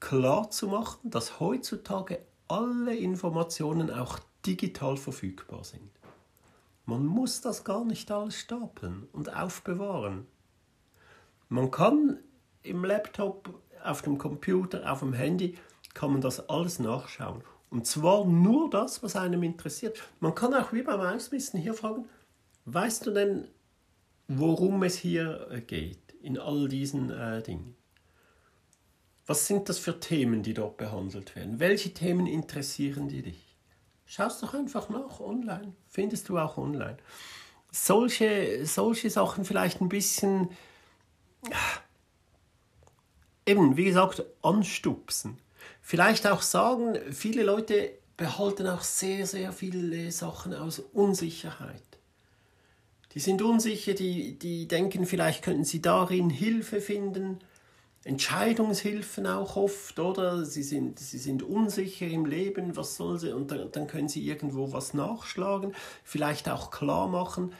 klar 0.00 0.50
zu 0.50 0.68
machen, 0.68 1.10
dass 1.10 1.38
heutzutage 1.38 2.20
alle 2.48 2.96
Informationen 2.96 3.90
auch 3.90 4.18
digital 4.46 4.96
verfügbar 4.96 5.64
sind. 5.64 5.90
Man 6.86 7.04
muss 7.04 7.42
das 7.42 7.62
gar 7.62 7.84
nicht 7.84 8.10
alles 8.10 8.36
stapeln 8.36 9.06
und 9.12 9.36
aufbewahren. 9.36 10.26
Man 11.50 11.70
kann 11.70 12.20
im 12.62 12.86
Laptop 12.86 13.60
auf 13.84 14.02
dem 14.02 14.18
Computer, 14.18 14.90
auf 14.90 15.00
dem 15.00 15.12
Handy 15.12 15.56
kann 15.94 16.12
man 16.12 16.20
das 16.20 16.48
alles 16.48 16.78
nachschauen. 16.78 17.42
Und 17.70 17.86
zwar 17.86 18.24
nur 18.24 18.70
das, 18.70 19.02
was 19.02 19.16
einem 19.16 19.42
interessiert. 19.42 19.98
Man 20.20 20.34
kann 20.34 20.54
auch 20.54 20.72
wie 20.72 20.82
beim 20.82 21.00
Ausmisten 21.00 21.60
hier 21.60 21.74
fragen, 21.74 22.06
weißt 22.64 23.06
du 23.06 23.10
denn, 23.10 23.48
worum 24.26 24.82
es 24.82 24.96
hier 24.96 25.48
äh, 25.50 25.60
geht 25.60 26.14
in 26.22 26.38
all 26.38 26.68
diesen 26.68 27.10
äh, 27.10 27.42
Dingen? 27.42 27.76
Was 29.26 29.46
sind 29.46 29.68
das 29.68 29.78
für 29.78 30.00
Themen, 30.00 30.42
die 30.42 30.54
dort 30.54 30.78
behandelt 30.78 31.36
werden? 31.36 31.60
Welche 31.60 31.92
Themen 31.92 32.26
interessieren 32.26 33.08
die 33.08 33.22
dich? 33.22 33.56
Schau 34.06 34.26
es 34.26 34.40
doch 34.40 34.54
einfach 34.54 34.88
nach 34.88 35.20
online. 35.20 35.74
Findest 35.86 36.30
du 36.30 36.38
auch 36.38 36.56
online. 36.56 36.96
Solche, 37.70 38.64
solche 38.64 39.10
Sachen 39.10 39.44
vielleicht 39.44 39.82
ein 39.82 39.90
bisschen 39.90 40.48
eben, 43.48 43.76
wie 43.76 43.84
gesagt, 43.84 44.22
anstupsen. 44.42 45.38
Vielleicht 45.80 46.26
auch 46.26 46.42
sagen, 46.42 46.98
viele 47.10 47.42
Leute 47.42 47.92
behalten 48.16 48.66
auch 48.66 48.82
sehr, 48.82 49.26
sehr 49.26 49.52
viele 49.52 50.12
Sachen 50.12 50.54
aus 50.54 50.80
Unsicherheit. 50.80 51.82
Die 53.14 53.20
sind 53.20 53.40
unsicher, 53.40 53.94
die, 53.94 54.38
die 54.38 54.68
denken, 54.68 55.06
vielleicht 55.06 55.42
könnten 55.42 55.64
sie 55.64 55.80
darin 55.80 56.28
Hilfe 56.28 56.80
finden, 56.80 57.38
Entscheidungshilfen 58.04 59.26
auch 59.26 59.56
oft, 59.56 59.98
oder? 59.98 60.44
Sie 60.44 60.62
sind, 60.62 60.98
sie 60.98 61.18
sind 61.18 61.42
unsicher 61.42 62.06
im 62.06 62.26
Leben, 62.26 62.76
was 62.76 62.96
soll 62.96 63.18
sie, 63.18 63.34
und 63.34 63.50
dann, 63.50 63.72
dann 63.72 63.86
können 63.86 64.08
sie 64.08 64.26
irgendwo 64.26 64.72
was 64.72 64.94
nachschlagen, 64.94 65.74
vielleicht 66.04 66.48
auch 66.48 66.70
klar 66.70 67.08
machen, 67.08 67.54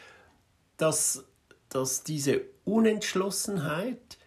dass, 0.77 1.25
dass 1.71 2.05
diese 2.05 2.43
Unentschlossenheit 2.65 4.18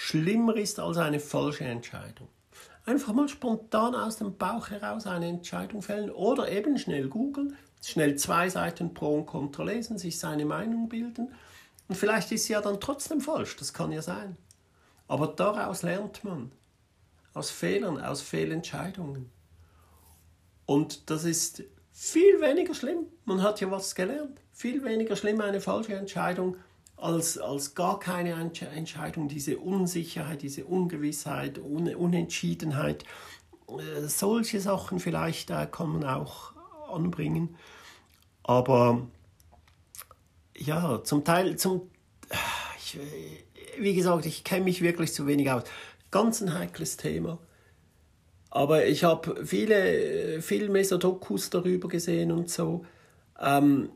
schlimmer 0.00 0.56
ist 0.56 0.80
als 0.80 0.96
eine 0.96 1.20
falsche 1.20 1.64
Entscheidung. 1.64 2.28
Einfach 2.86 3.12
mal 3.12 3.28
spontan 3.28 3.94
aus 3.94 4.16
dem 4.16 4.38
Bauch 4.38 4.70
heraus 4.70 5.06
eine 5.06 5.28
Entscheidung 5.28 5.82
fällen 5.82 6.10
oder 6.10 6.50
eben 6.50 6.78
schnell 6.78 7.08
googeln, 7.08 7.54
schnell 7.84 8.16
zwei 8.16 8.48
Seiten 8.48 8.94
pro 8.94 9.18
und 9.18 9.26
contra 9.26 9.62
lesen, 9.62 9.98
sich 9.98 10.18
seine 10.18 10.46
Meinung 10.46 10.88
bilden 10.88 11.34
und 11.86 11.96
vielleicht 11.96 12.32
ist 12.32 12.46
sie 12.46 12.54
ja 12.54 12.62
dann 12.62 12.80
trotzdem 12.80 13.20
falsch, 13.20 13.56
das 13.56 13.74
kann 13.74 13.92
ja 13.92 14.00
sein. 14.00 14.38
Aber 15.06 15.26
daraus 15.26 15.82
lernt 15.82 16.24
man. 16.24 16.50
Aus 17.34 17.50
Fehlern, 17.50 18.00
aus 18.00 18.22
Fehlentscheidungen. 18.22 19.30
Und 20.64 21.10
das 21.10 21.24
ist 21.24 21.62
viel 21.92 22.40
weniger 22.40 22.74
schlimm. 22.74 23.06
Man 23.26 23.42
hat 23.42 23.60
ja 23.60 23.70
was 23.70 23.94
gelernt. 23.94 24.40
Viel 24.52 24.82
weniger 24.82 25.14
schlimm 25.14 25.42
eine 25.42 25.60
falsche 25.60 25.94
Entscheidung 25.94 26.56
als, 27.00 27.38
als 27.38 27.74
gar 27.74 27.98
keine 27.98 28.32
Entscheidung, 28.32 29.28
diese 29.28 29.58
Unsicherheit, 29.58 30.42
diese 30.42 30.64
Ungewissheit, 30.64 31.58
Un 31.58 31.94
Unentschiedenheit. 31.94 33.04
Äh, 33.68 34.06
solche 34.06 34.60
Sachen 34.60 35.00
vielleicht 35.00 35.50
äh, 35.50 35.66
kann 35.70 35.90
man 35.90 36.04
auch 36.04 36.52
anbringen. 36.92 37.56
Aber 38.42 39.06
ja, 40.56 41.02
zum 41.04 41.24
Teil, 41.24 41.56
zum, 41.56 41.90
ich, 42.78 42.98
wie 43.78 43.94
gesagt, 43.94 44.26
ich 44.26 44.44
kenne 44.44 44.64
mich 44.64 44.82
wirklich 44.82 45.12
zu 45.12 45.26
wenig 45.26 45.50
aus. 45.50 45.64
Ganz 46.10 46.40
ein 46.42 46.58
heikles 46.58 46.96
Thema. 46.96 47.38
Aber 48.50 48.84
ich 48.86 49.04
habe 49.04 49.46
viele 49.46 50.42
Filme, 50.42 50.84
so 50.84 50.98
Dokus 50.98 51.50
darüber 51.50 51.88
gesehen 51.88 52.32
und 52.32 52.50
so. 52.50 52.84
Ähm, 53.38 53.90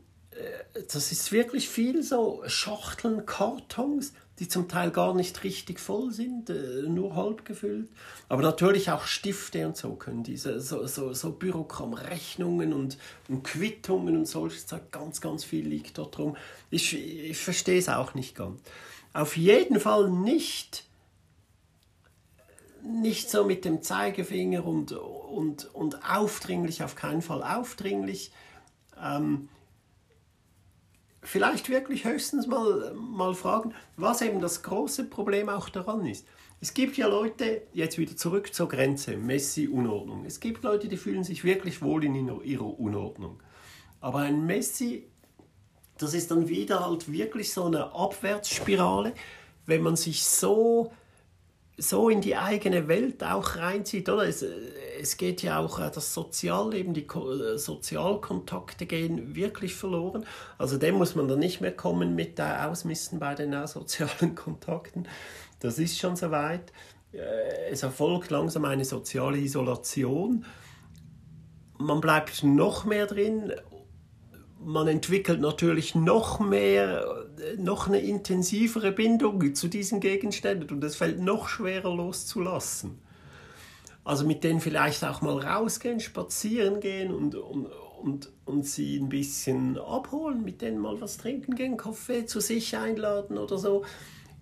das 0.88 1.12
ist 1.12 1.32
wirklich 1.32 1.68
viel 1.68 2.02
so 2.02 2.42
Schachteln, 2.46 3.26
Kartons, 3.26 4.12
die 4.38 4.48
zum 4.48 4.68
Teil 4.68 4.90
gar 4.90 5.14
nicht 5.14 5.44
richtig 5.44 5.78
voll 5.78 6.10
sind, 6.10 6.50
äh, 6.50 6.82
nur 6.88 7.14
halb 7.14 7.44
gefüllt. 7.44 7.88
Aber 8.28 8.42
natürlich 8.42 8.90
auch 8.90 9.04
Stifte 9.04 9.66
und 9.66 9.76
so 9.76 9.94
können 9.94 10.24
diese, 10.24 10.60
so, 10.60 10.86
so, 10.86 11.12
so 11.12 11.32
Bürogramm, 11.32 11.94
Rechnungen 11.94 12.72
und, 12.72 12.98
und 13.28 13.44
Quittungen 13.44 14.16
und 14.16 14.26
solches 14.26 14.66
Zeug, 14.66 14.90
ganz, 14.90 15.20
ganz 15.20 15.44
viel 15.44 15.66
liegt 15.66 15.98
dort 15.98 16.18
rum. 16.18 16.36
Ich, 16.70 16.94
ich 16.94 17.38
verstehe 17.38 17.78
es 17.78 17.88
auch 17.88 18.14
nicht 18.14 18.34
ganz. 18.34 18.60
Auf 19.12 19.36
jeden 19.36 19.78
Fall 19.78 20.10
nicht, 20.10 20.84
nicht 22.82 23.30
so 23.30 23.44
mit 23.44 23.64
dem 23.64 23.82
Zeigefinger 23.82 24.64
und, 24.64 24.90
und, 24.90 25.72
und 25.72 26.10
aufdringlich, 26.10 26.82
auf 26.82 26.96
keinen 26.96 27.22
Fall 27.22 27.44
aufdringlich. 27.44 28.32
Ähm, 29.00 29.48
vielleicht 31.34 31.68
wirklich 31.68 32.04
höchstens 32.04 32.46
mal, 32.46 32.94
mal 32.94 33.34
fragen, 33.34 33.74
was 33.96 34.22
eben 34.22 34.40
das 34.40 34.62
große 34.62 35.02
Problem 35.02 35.48
auch 35.48 35.68
daran 35.68 36.06
ist. 36.06 36.28
Es 36.60 36.74
gibt 36.74 36.96
ja 36.96 37.08
Leute, 37.08 37.62
jetzt 37.72 37.98
wieder 37.98 38.16
zurück 38.16 38.54
zur 38.54 38.68
Grenze, 38.68 39.16
Messi-Unordnung. 39.16 40.24
Es 40.26 40.38
gibt 40.38 40.62
Leute, 40.62 40.86
die 40.86 40.96
fühlen 40.96 41.24
sich 41.24 41.42
wirklich 41.42 41.82
wohl 41.82 42.04
in 42.04 42.14
ihrer 42.14 42.78
Unordnung. 42.78 43.42
Aber 44.00 44.20
ein 44.20 44.46
Messi, 44.46 45.08
das 45.98 46.14
ist 46.14 46.30
dann 46.30 46.48
wieder 46.48 46.86
halt 46.86 47.10
wirklich 47.10 47.52
so 47.52 47.64
eine 47.64 47.92
Abwärtsspirale, 47.92 49.12
wenn 49.66 49.82
man 49.82 49.96
sich 49.96 50.24
so 50.24 50.92
so 51.76 52.08
in 52.08 52.20
die 52.20 52.36
eigene 52.36 52.86
Welt 52.86 53.24
auch 53.24 53.56
reinzieht, 53.56 54.08
oder? 54.08 54.28
Es, 54.28 54.44
es 55.04 55.18
geht 55.18 55.42
ja 55.42 55.58
auch 55.58 55.78
äh, 55.78 55.90
das 55.94 56.14
Sozialleben, 56.14 56.94
die 56.94 57.06
äh, 57.06 57.58
Sozialkontakte 57.58 58.86
gehen 58.86 59.34
wirklich 59.34 59.74
verloren. 59.74 60.24
Also 60.56 60.78
dem 60.78 60.94
muss 60.94 61.14
man 61.14 61.28
dann 61.28 61.38
nicht 61.38 61.60
mehr 61.60 61.72
kommen 61.72 62.14
mit 62.14 62.38
der 62.38 62.70
Ausmisten 62.70 63.18
bei 63.18 63.34
den 63.34 63.52
äh, 63.52 63.66
sozialen 63.66 64.34
Kontakten. 64.34 65.06
Das 65.60 65.78
ist 65.78 65.98
schon 65.98 66.16
soweit. 66.16 66.72
Es 67.70 67.84
erfolgt 67.84 68.30
langsam 68.32 68.64
eine 68.64 68.84
soziale 68.84 69.38
Isolation. 69.38 70.44
Man 71.78 72.00
bleibt 72.00 72.42
noch 72.42 72.84
mehr 72.84 73.06
drin 73.06 73.52
man 74.66 74.88
entwickelt 74.88 75.42
natürlich 75.42 75.94
noch 75.94 76.40
mehr, 76.40 77.26
noch 77.58 77.86
eine 77.86 77.98
intensivere 77.98 78.92
Bindung 78.92 79.54
zu 79.54 79.68
diesen 79.68 80.00
Gegenständen 80.00 80.70
und 80.70 80.82
es 80.82 80.96
fällt 80.96 81.20
noch 81.20 81.48
schwerer 81.48 81.94
loszulassen. 81.94 83.03
Also 84.04 84.26
mit 84.26 84.44
denen 84.44 84.60
vielleicht 84.60 85.02
auch 85.02 85.22
mal 85.22 85.38
rausgehen, 85.38 85.98
spazieren 85.98 86.80
gehen 86.80 87.12
und, 87.12 87.34
und, 87.34 87.66
und, 88.02 88.30
und 88.44 88.66
sie 88.66 88.98
ein 88.98 89.08
bisschen 89.08 89.78
abholen, 89.78 90.44
mit 90.44 90.60
denen 90.60 90.78
mal 90.78 91.00
was 91.00 91.16
trinken 91.16 91.54
gehen, 91.54 91.78
Kaffee 91.78 92.26
zu 92.26 92.40
sich 92.40 92.76
einladen 92.76 93.38
oder 93.38 93.56
so. 93.56 93.84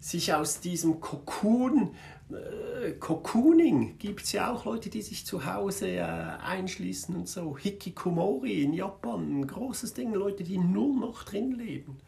Sich 0.00 0.34
aus 0.34 0.58
diesem 0.58 1.00
Kokon 1.00 1.94
äh, 2.32 2.92
Cocooning 2.92 3.98
gibt 3.98 4.22
es 4.22 4.32
ja 4.32 4.52
auch 4.52 4.64
Leute, 4.64 4.90
die 4.90 5.02
sich 5.02 5.26
zu 5.26 5.44
Hause 5.46 5.88
äh, 5.88 6.00
einschließen 6.00 7.14
und 7.14 7.28
so. 7.28 7.56
Hikikomori 7.56 8.62
in 8.62 8.72
Japan, 8.72 9.40
ein 9.40 9.46
großes 9.46 9.94
Ding, 9.94 10.12
Leute, 10.12 10.42
die 10.42 10.58
nur 10.58 10.94
noch 10.98 11.24
drin 11.24 11.52
leben. 11.52 11.98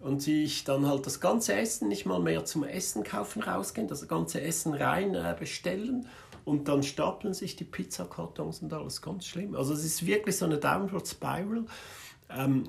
Und 0.00 0.20
sich 0.20 0.64
dann 0.64 0.86
halt 0.86 1.06
das 1.06 1.20
ganze 1.20 1.54
Essen 1.54 1.86
nicht 1.86 2.06
mal 2.06 2.18
mehr 2.18 2.44
zum 2.44 2.64
Essen 2.64 3.04
kaufen 3.04 3.42
rausgehen, 3.42 3.86
das 3.86 4.08
ganze 4.08 4.40
Essen 4.40 4.74
rein 4.74 5.14
äh, 5.14 5.36
bestellen 5.38 6.08
und 6.44 6.68
dann 6.68 6.82
stapeln 6.82 7.34
sich 7.34 7.56
die 7.56 7.64
Pizzakartons 7.64 8.62
und 8.62 8.72
alles 8.72 9.02
ganz 9.02 9.26
schlimm. 9.26 9.54
Also 9.54 9.74
es 9.74 9.84
ist 9.84 10.06
wirklich 10.06 10.36
so 10.36 10.44
eine 10.44 10.58
Downward 10.58 11.06
Spiral. 11.06 11.64
Ähm, 12.30 12.68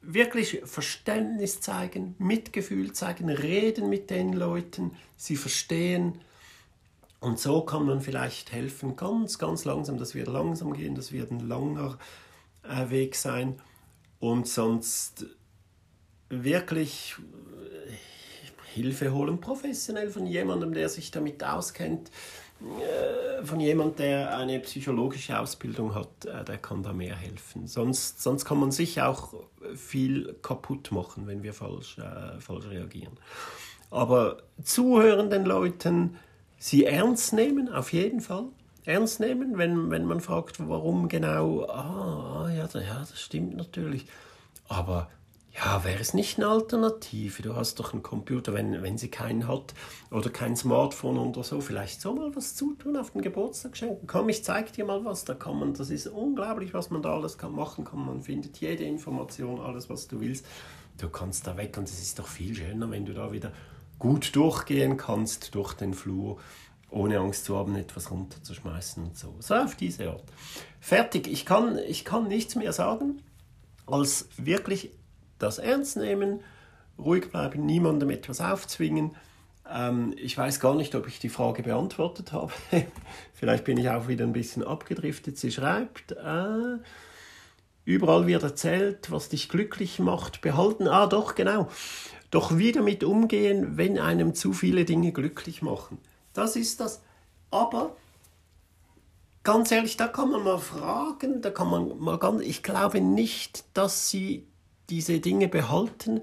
wirklich 0.00 0.60
Verständnis 0.64 1.60
zeigen, 1.60 2.14
Mitgefühl 2.18 2.92
zeigen, 2.92 3.28
reden 3.28 3.88
mit 3.88 4.10
den 4.10 4.32
Leuten, 4.32 4.92
sie 5.16 5.36
verstehen. 5.36 6.20
Und 7.20 7.40
so 7.40 7.62
kann 7.62 7.86
man 7.86 8.00
vielleicht 8.00 8.52
helfen, 8.52 8.96
ganz, 8.96 9.38
ganz 9.38 9.64
langsam. 9.64 9.98
Das 9.98 10.14
wird 10.14 10.28
langsam 10.28 10.72
gehen, 10.72 10.94
das 10.94 11.12
wird 11.12 11.30
ein 11.30 11.40
langer 11.40 11.98
äh, 12.62 12.90
Weg 12.90 13.16
sein. 13.16 13.60
Und 14.20 14.48
sonst 14.48 15.26
wirklich 16.28 17.16
äh, 17.88 17.92
Hilfe 18.74 19.12
holen, 19.12 19.40
professionell 19.40 20.10
von 20.10 20.26
jemandem, 20.26 20.72
der 20.72 20.88
sich 20.88 21.10
damit 21.10 21.42
auskennt, 21.42 22.10
von 23.44 23.60
jemand, 23.60 23.98
der 23.98 24.36
eine 24.36 24.58
psychologische 24.60 25.38
Ausbildung 25.38 25.94
hat, 25.94 26.24
äh, 26.24 26.44
der 26.44 26.58
kann 26.58 26.82
da 26.82 26.92
mehr 26.92 27.14
helfen. 27.14 27.66
Sonst, 27.66 28.22
sonst 28.22 28.44
kann 28.44 28.58
man 28.58 28.72
sich 28.72 29.00
auch 29.00 29.34
viel 29.74 30.34
kaputt 30.42 30.90
machen, 30.90 31.26
wenn 31.26 31.42
wir 31.42 31.54
falsch, 31.54 31.98
äh, 31.98 32.40
falsch 32.40 32.66
reagieren. 32.66 33.18
Aber 33.90 34.38
zuhören 34.62 35.30
den 35.30 35.44
Leuten, 35.44 36.16
sie 36.58 36.84
ernst 36.84 37.32
nehmen, 37.32 37.72
auf 37.72 37.92
jeden 37.92 38.20
Fall. 38.20 38.46
Ernst 38.84 39.20
nehmen, 39.20 39.58
wenn, 39.58 39.90
wenn 39.90 40.06
man 40.06 40.20
fragt, 40.20 40.66
warum 40.66 41.08
genau, 41.08 41.64
ah, 41.66 42.50
ja, 42.50 42.66
ja, 42.80 42.98
das 43.00 43.20
stimmt 43.20 43.56
natürlich. 43.56 44.06
Aber 44.68 45.08
ja, 45.58 45.82
wäre 45.84 46.00
es 46.00 46.14
nicht 46.14 46.38
eine 46.38 46.48
Alternative? 46.48 47.42
Du 47.42 47.56
hast 47.56 47.80
doch 47.80 47.92
einen 47.92 48.02
Computer, 48.02 48.54
wenn, 48.54 48.82
wenn 48.82 48.96
sie 48.96 49.08
keinen 49.08 49.48
hat 49.48 49.74
oder 50.10 50.30
kein 50.30 50.56
Smartphone 50.56 51.18
oder 51.18 51.42
so, 51.42 51.60
vielleicht 51.60 52.00
so 52.00 52.14
mal 52.14 52.34
was 52.36 52.54
zutun 52.54 52.96
auf 52.96 53.10
den 53.10 53.22
Geburtstag 53.22 53.76
schenken. 53.76 54.06
Komm, 54.06 54.28
ich 54.28 54.44
zeig 54.44 54.72
dir 54.72 54.84
mal 54.84 55.04
was, 55.04 55.24
da 55.24 55.34
kann 55.34 55.58
man, 55.58 55.74
das 55.74 55.90
ist 55.90 56.06
unglaublich, 56.06 56.74
was 56.74 56.90
man 56.90 57.02
da 57.02 57.14
alles 57.14 57.38
kann 57.38 57.52
machen 57.52 57.84
kann. 57.84 58.06
Man 58.06 58.22
findet 58.22 58.58
jede 58.58 58.84
Information, 58.84 59.60
alles, 59.60 59.90
was 59.90 60.06
du 60.06 60.20
willst. 60.20 60.46
Du 60.96 61.08
kannst 61.08 61.46
da 61.46 61.56
weg 61.56 61.76
und 61.76 61.88
es 61.88 62.00
ist 62.00 62.18
doch 62.18 62.28
viel 62.28 62.54
schöner, 62.54 62.90
wenn 62.90 63.04
du 63.04 63.12
da 63.12 63.32
wieder 63.32 63.52
gut 63.98 64.36
durchgehen 64.36 64.96
kannst 64.96 65.54
durch 65.56 65.74
den 65.74 65.92
Flur, 65.92 66.38
ohne 66.90 67.18
Angst 67.18 67.44
zu 67.44 67.56
haben, 67.56 67.74
etwas 67.74 68.10
runterzuschmeißen 68.10 69.02
und 69.02 69.18
so. 69.18 69.34
So 69.40 69.54
auf 69.54 69.74
diese 69.74 70.10
Art. 70.10 70.24
Fertig, 70.80 71.26
ich 71.26 71.44
kann, 71.44 71.78
ich 71.78 72.04
kann 72.04 72.28
nichts 72.28 72.54
mehr 72.54 72.72
sagen 72.72 73.22
als 73.86 74.28
wirklich 74.36 74.90
das 75.38 75.58
ernst 75.58 75.96
nehmen, 75.96 76.40
ruhig 76.98 77.30
bleiben, 77.30 77.64
niemandem 77.64 78.10
etwas 78.10 78.40
aufzwingen. 78.40 79.14
Ähm, 79.70 80.14
ich 80.16 80.36
weiß 80.36 80.60
gar 80.60 80.74
nicht, 80.74 80.94
ob 80.94 81.06
ich 81.06 81.18
die 81.18 81.28
Frage 81.28 81.62
beantwortet 81.62 82.32
habe. 82.32 82.52
Vielleicht 83.34 83.64
bin 83.64 83.78
ich 83.78 83.88
auch 83.90 84.08
wieder 84.08 84.24
ein 84.24 84.32
bisschen 84.32 84.64
abgedriftet. 84.64 85.38
Sie 85.38 85.52
schreibt, 85.52 86.12
äh, 86.12 86.78
überall 87.84 88.26
wird 88.26 88.42
erzählt, 88.42 89.10
was 89.10 89.28
dich 89.28 89.48
glücklich 89.48 89.98
macht, 89.98 90.40
behalten. 90.40 90.88
Ah, 90.88 91.06
doch, 91.06 91.34
genau. 91.34 91.68
Doch 92.30 92.58
wie 92.58 92.72
damit 92.72 93.04
umgehen, 93.04 93.76
wenn 93.76 93.98
einem 93.98 94.34
zu 94.34 94.52
viele 94.52 94.84
Dinge 94.84 95.12
glücklich 95.12 95.62
machen. 95.62 95.98
Das 96.34 96.56
ist 96.56 96.80
das. 96.80 97.02
Aber 97.50 97.96
ganz 99.42 99.72
ehrlich, 99.72 99.96
da 99.96 100.08
kann 100.08 100.30
man 100.30 100.44
mal 100.44 100.58
fragen, 100.58 101.40
da 101.40 101.50
kann 101.50 101.68
man 101.70 101.98
mal 101.98 102.18
ganz, 102.18 102.42
ich 102.42 102.62
glaube 102.62 103.00
nicht, 103.00 103.64
dass 103.72 104.10
sie 104.10 104.46
diese 104.90 105.20
Dinge 105.20 105.48
behalten, 105.48 106.20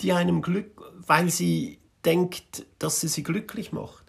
die 0.00 0.12
einem 0.12 0.42
Glück, 0.42 0.80
weil 1.06 1.30
sie 1.30 1.78
denkt, 2.04 2.66
dass 2.78 3.00
sie 3.00 3.08
sie 3.08 3.22
glücklich 3.22 3.72
macht. 3.72 4.02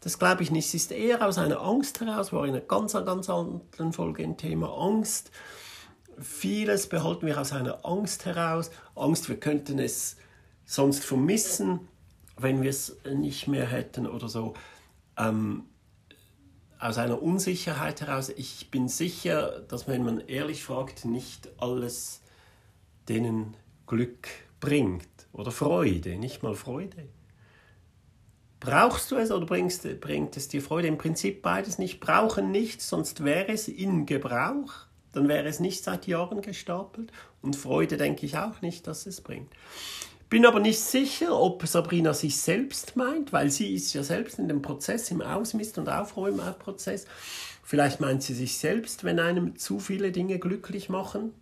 Das 0.00 0.18
glaube 0.18 0.42
ich 0.42 0.50
nicht. 0.50 0.68
Es 0.68 0.74
ist 0.74 0.92
eher 0.92 1.26
aus 1.26 1.38
einer 1.38 1.60
Angst 1.60 2.00
heraus, 2.00 2.32
war 2.32 2.44
in 2.44 2.50
einer 2.50 2.60
ganz, 2.60 2.92
ganz 2.92 3.28
anderen 3.28 3.92
Folge 3.92 4.22
ein 4.22 4.36
Thema 4.36 4.72
Angst. 4.72 5.30
Vieles 6.20 6.88
behalten 6.88 7.26
wir 7.26 7.40
aus 7.40 7.52
einer 7.52 7.84
Angst 7.84 8.24
heraus. 8.24 8.70
Angst, 8.94 9.28
wir 9.28 9.38
könnten 9.38 9.78
es 9.78 10.16
sonst 10.64 11.04
vermissen, 11.04 11.88
wenn 12.36 12.62
wir 12.62 12.70
es 12.70 12.96
nicht 13.12 13.48
mehr 13.48 13.66
hätten 13.66 14.06
oder 14.06 14.28
so. 14.28 14.54
Ähm, 15.16 15.64
aus 16.78 16.98
einer 16.98 17.20
Unsicherheit 17.20 18.00
heraus. 18.00 18.28
Ich 18.30 18.70
bin 18.70 18.88
sicher, 18.88 19.60
dass 19.68 19.88
wenn 19.88 20.04
man 20.04 20.20
ehrlich 20.20 20.62
fragt, 20.62 21.04
nicht 21.04 21.48
alles 21.58 22.20
denen 23.08 23.56
Glück 23.86 24.28
bringt 24.60 25.08
oder 25.32 25.50
Freude, 25.50 26.16
nicht 26.16 26.42
mal 26.42 26.54
Freude. 26.54 27.08
Brauchst 28.60 29.10
du 29.10 29.16
es 29.16 29.30
oder 29.30 29.46
bringst, 29.46 30.00
bringt 30.00 30.36
es 30.36 30.48
dir 30.48 30.60
Freude? 30.60 30.88
Im 30.88 30.98
Prinzip 30.98 31.42
beides 31.42 31.78
nicht. 31.78 32.00
Brauchen 32.00 32.50
nicht, 32.50 32.82
sonst 32.82 33.24
wäre 33.24 33.52
es 33.52 33.68
in 33.68 34.04
Gebrauch. 34.04 34.72
Dann 35.12 35.28
wäre 35.28 35.46
es 35.46 35.60
nicht 35.60 35.84
seit 35.84 36.06
Jahren 36.06 36.42
gestapelt. 36.42 37.12
Und 37.40 37.54
Freude 37.54 37.96
denke 37.96 38.26
ich 38.26 38.36
auch 38.36 38.60
nicht, 38.60 38.86
dass 38.86 39.06
es 39.06 39.20
bringt. 39.20 39.52
Bin 40.28 40.44
aber 40.44 40.60
nicht 40.60 40.80
sicher, 40.80 41.40
ob 41.40 41.66
Sabrina 41.66 42.12
sich 42.12 42.36
selbst 42.36 42.96
meint, 42.96 43.32
weil 43.32 43.50
sie 43.50 43.72
ist 43.72 43.94
ja 43.94 44.02
selbst 44.02 44.38
in 44.38 44.48
dem 44.48 44.60
Prozess, 44.60 45.10
im 45.10 45.22
Ausmist- 45.22 45.78
und 45.78 45.88
Aufräumprozess. 45.88 47.06
Vielleicht 47.62 48.00
meint 48.00 48.22
sie 48.22 48.34
sich 48.34 48.58
selbst, 48.58 49.04
wenn 49.04 49.20
einem 49.20 49.56
zu 49.56 49.78
viele 49.78 50.12
Dinge 50.12 50.38
glücklich 50.38 50.90
machen, 50.90 51.32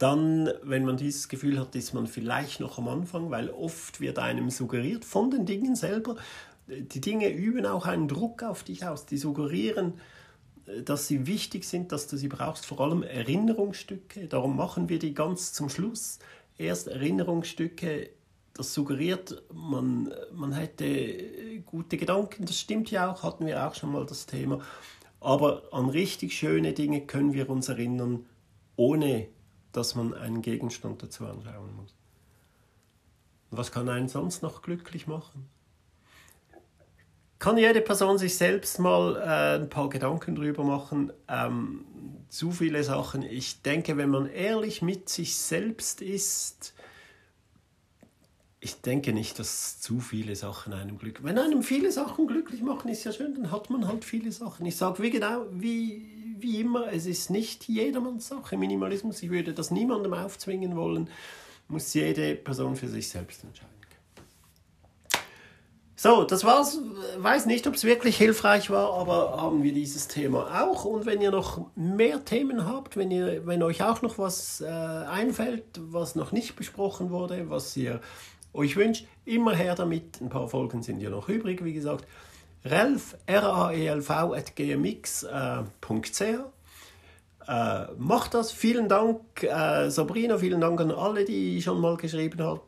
dann, 0.00 0.48
wenn 0.62 0.86
man 0.86 0.96
dieses 0.96 1.28
Gefühl 1.28 1.60
hat, 1.60 1.76
ist 1.76 1.92
man 1.92 2.06
vielleicht 2.06 2.58
noch 2.58 2.78
am 2.78 2.88
Anfang, 2.88 3.30
weil 3.30 3.50
oft 3.50 4.00
wird 4.00 4.18
einem 4.18 4.48
suggeriert 4.48 5.04
von 5.04 5.30
den 5.30 5.44
Dingen 5.44 5.76
selber, 5.76 6.16
die 6.66 7.02
Dinge 7.02 7.28
üben 7.28 7.66
auch 7.66 7.86
einen 7.86 8.08
Druck 8.08 8.42
auf 8.42 8.64
dich 8.64 8.86
aus, 8.86 9.04
die 9.04 9.18
suggerieren, 9.18 10.00
äh, 10.66 10.82
dass 10.82 11.06
sie 11.06 11.26
wichtig 11.26 11.64
sind, 11.64 11.92
dass 11.92 12.06
du 12.06 12.16
sie 12.16 12.28
brauchst, 12.28 12.64
vor 12.64 12.80
allem 12.80 13.02
Erinnerungsstücke. 13.02 14.26
Darum 14.26 14.56
machen 14.56 14.88
wir 14.88 14.98
die 14.98 15.12
ganz 15.12 15.52
zum 15.52 15.68
Schluss. 15.68 16.18
Erst 16.56 16.88
Erinnerungsstücke, 16.88 18.08
das 18.54 18.72
suggeriert, 18.72 19.42
man, 19.52 20.14
man 20.32 20.52
hätte 20.52 21.60
gute 21.66 21.98
Gedanken, 21.98 22.46
das 22.46 22.58
stimmt 22.58 22.90
ja 22.90 23.10
auch, 23.10 23.22
hatten 23.22 23.44
wir 23.44 23.66
auch 23.66 23.74
schon 23.74 23.92
mal 23.92 24.06
das 24.06 24.24
Thema. 24.24 24.60
Aber 25.20 25.64
an 25.72 25.90
richtig 25.90 26.38
schöne 26.38 26.72
Dinge 26.72 27.02
können 27.02 27.34
wir 27.34 27.50
uns 27.50 27.68
erinnern, 27.68 28.24
ohne 28.76 29.28
dass 29.72 29.94
man 29.94 30.14
einen 30.14 30.42
Gegenstand 30.42 31.02
dazu 31.02 31.26
anschauen 31.26 31.74
muss. 31.76 31.94
was 33.50 33.72
kann 33.72 33.88
einen 33.88 34.08
sonst 34.08 34.42
noch 34.42 34.62
glücklich 34.62 35.06
machen? 35.06 35.48
Kann 37.38 37.56
jede 37.56 37.80
Person 37.80 38.18
sich 38.18 38.36
selbst 38.36 38.78
mal 38.78 39.16
äh, 39.16 39.62
ein 39.62 39.70
paar 39.70 39.88
Gedanken 39.88 40.34
drüber 40.34 40.62
machen. 40.62 41.12
Ähm, 41.26 41.86
zu 42.28 42.52
viele 42.52 42.84
Sachen. 42.84 43.22
Ich 43.22 43.62
denke, 43.62 43.96
wenn 43.96 44.10
man 44.10 44.26
ehrlich 44.26 44.82
mit 44.82 45.08
sich 45.08 45.36
selbst 45.36 46.02
ist, 46.02 46.74
ich 48.60 48.82
denke 48.82 49.12
nicht, 49.12 49.38
dass 49.38 49.80
zu 49.80 50.00
viele 50.00 50.36
Sachen 50.36 50.74
einem 50.74 50.98
glücklich 50.98 51.24
Wenn 51.24 51.38
einem 51.38 51.62
viele 51.62 51.90
Sachen 51.90 52.26
glücklich 52.26 52.60
machen, 52.60 52.90
ist 52.90 53.04
ja 53.04 53.12
schön, 53.12 53.34
dann 53.34 53.50
hat 53.50 53.70
man 53.70 53.88
halt 53.88 54.04
viele 54.04 54.30
Sachen. 54.32 54.66
Ich 54.66 54.76
sage 54.76 55.02
wie 55.02 55.10
genau, 55.10 55.46
wie, 55.50 56.19
wie 56.42 56.60
immer, 56.60 56.92
es 56.92 57.06
ist 57.06 57.30
nicht 57.30 57.68
jedermanns 57.68 58.28
Sache. 58.28 58.56
Minimalismus, 58.56 59.22
ich 59.22 59.30
würde 59.30 59.52
das 59.52 59.70
niemandem 59.70 60.14
aufzwingen 60.14 60.76
wollen, 60.76 61.08
muss 61.68 61.94
jede 61.94 62.34
Person 62.34 62.76
für 62.76 62.88
sich 62.88 63.08
selbst 63.08 63.44
entscheiden. 63.44 63.70
So, 66.02 66.24
das 66.24 66.44
war's. 66.44 66.78
Weiß 67.18 67.44
nicht, 67.44 67.66
ob 67.66 67.74
es 67.74 67.84
wirklich 67.84 68.16
hilfreich 68.16 68.70
war, 68.70 68.94
aber 68.94 69.36
haben 69.36 69.62
wir 69.62 69.74
dieses 69.74 70.08
Thema 70.08 70.62
auch. 70.62 70.86
Und 70.86 71.04
wenn 71.04 71.20
ihr 71.20 71.30
noch 71.30 71.66
mehr 71.76 72.24
Themen 72.24 72.66
habt, 72.66 72.96
wenn, 72.96 73.10
ihr, 73.10 73.46
wenn 73.46 73.62
euch 73.62 73.82
auch 73.82 74.00
noch 74.00 74.16
was 74.16 74.62
äh, 74.62 74.66
einfällt, 74.66 75.64
was 75.78 76.14
noch 76.14 76.32
nicht 76.32 76.56
besprochen 76.56 77.10
wurde, 77.10 77.50
was 77.50 77.76
ihr 77.76 78.00
euch 78.54 78.76
wünscht, 78.76 79.08
immer 79.26 79.54
her 79.54 79.74
damit. 79.74 80.22
Ein 80.22 80.30
paar 80.30 80.48
Folgen 80.48 80.82
sind 80.82 81.00
ja 81.00 81.10
noch 81.10 81.28
übrig, 81.28 81.62
wie 81.62 81.74
gesagt. 81.74 82.06
Relf, 82.64 83.16
R-A-E-L-V, 83.26 84.34
at 84.34 84.54
gmx.ch. 84.56 86.20
Äh, 86.20 86.36
äh, 87.48 87.86
macht 87.98 88.34
das. 88.34 88.52
Vielen 88.52 88.88
Dank, 88.88 89.42
äh, 89.42 89.90
Sabrina, 89.90 90.38
vielen 90.38 90.60
Dank 90.60 90.80
an 90.80 90.90
alle, 90.90 91.24
die 91.24 91.60
schon 91.62 91.80
mal 91.80 91.96
geschrieben 91.96 92.44
hat, 92.44 92.60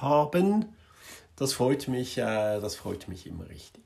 haben. 0.00 0.66
Das 1.36 1.52
freut 1.52 1.88
mich, 1.88 2.18
äh, 2.18 2.60
das 2.60 2.76
freut 2.76 3.08
mich 3.08 3.26
immer 3.26 3.48
richtig. 3.48 3.82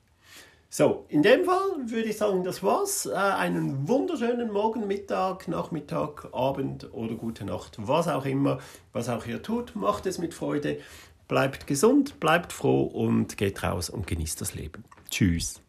So, 0.69 1.05
in 1.07 1.23
dem 1.23 1.45
Fall 1.45 1.71
würde 1.85 2.09
ich 2.09 2.17
sagen, 2.17 2.43
das 2.43 2.61
war's. 2.61 3.05
Äh, 3.05 3.13
einen 3.13 3.87
wunderschönen 3.87 4.51
Morgen, 4.51 4.87
Mittag, 4.87 5.47
Nachmittag, 5.47 6.27
Abend 6.33 6.93
oder 6.93 7.15
gute 7.15 7.45
Nacht, 7.45 7.77
was 7.77 8.07
auch 8.07 8.25
immer, 8.25 8.59
was 8.91 9.09
auch 9.09 9.25
ihr 9.25 9.41
tut, 9.41 9.75
macht 9.75 10.05
es 10.05 10.17
mit 10.17 10.33
Freude, 10.33 10.79
bleibt 11.27 11.67
gesund, 11.67 12.19
bleibt 12.19 12.53
froh 12.53 12.83
und 12.83 13.37
geht 13.37 13.63
raus 13.63 13.89
und 13.89 14.07
genießt 14.07 14.41
das 14.41 14.53
Leben. 14.53 14.83
Tschüss. 15.09 15.61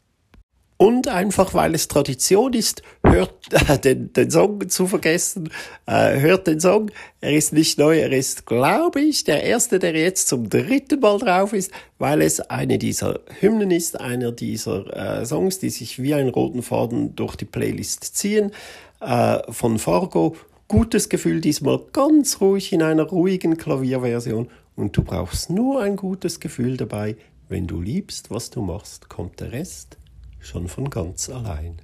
Und 0.78 1.08
einfach, 1.08 1.54
weil 1.54 1.74
es 1.74 1.88
Tradition 1.88 2.52
ist, 2.52 2.82
hört 3.02 3.32
äh, 3.50 3.78
den, 3.82 4.12
den 4.12 4.30
Song 4.30 4.68
zu 4.68 4.86
vergessen, 4.86 5.48
äh, 5.86 6.20
hört 6.20 6.46
den 6.46 6.60
Song. 6.60 6.90
Er 7.22 7.32
ist 7.32 7.54
nicht 7.54 7.78
neu, 7.78 7.98
er 7.98 8.12
ist, 8.12 8.44
glaube 8.44 9.00
ich, 9.00 9.24
der 9.24 9.42
erste, 9.42 9.78
der 9.78 9.96
jetzt 9.96 10.28
zum 10.28 10.50
dritten 10.50 11.00
Mal 11.00 11.18
drauf 11.18 11.54
ist, 11.54 11.70
weil 11.98 12.20
es 12.20 12.40
eine 12.40 12.76
dieser 12.76 13.20
Hymnen 13.40 13.70
ist, 13.70 13.98
einer 13.98 14.32
dieser 14.32 15.20
äh, 15.20 15.24
Songs, 15.24 15.58
die 15.60 15.70
sich 15.70 16.02
wie 16.02 16.12
einen 16.12 16.28
roten 16.28 16.62
Faden 16.62 17.16
durch 17.16 17.36
die 17.36 17.46
Playlist 17.46 18.14
ziehen, 18.14 18.52
äh, 19.00 19.38
von 19.50 19.78
Fargo. 19.78 20.36
Gutes 20.68 21.08
Gefühl, 21.08 21.40
diesmal 21.40 21.80
ganz 21.92 22.40
ruhig 22.42 22.72
in 22.72 22.82
einer 22.82 23.04
ruhigen 23.04 23.56
Klavierversion. 23.56 24.48
Und 24.76 24.96
du 24.96 25.02
brauchst 25.02 25.50
nur 25.50 25.82
ein 25.82 25.96
gutes 25.96 26.38
Gefühl 26.38 26.76
dabei. 26.76 27.16
Wenn 27.48 27.66
du 27.66 27.80
liebst, 27.80 28.30
was 28.30 28.50
du 28.50 28.60
machst, 28.60 29.08
kommt 29.08 29.40
der 29.40 29.52
Rest 29.52 29.96
schon 30.38 30.68
von 30.68 30.90
ganz 30.90 31.28
allein. 31.30 31.80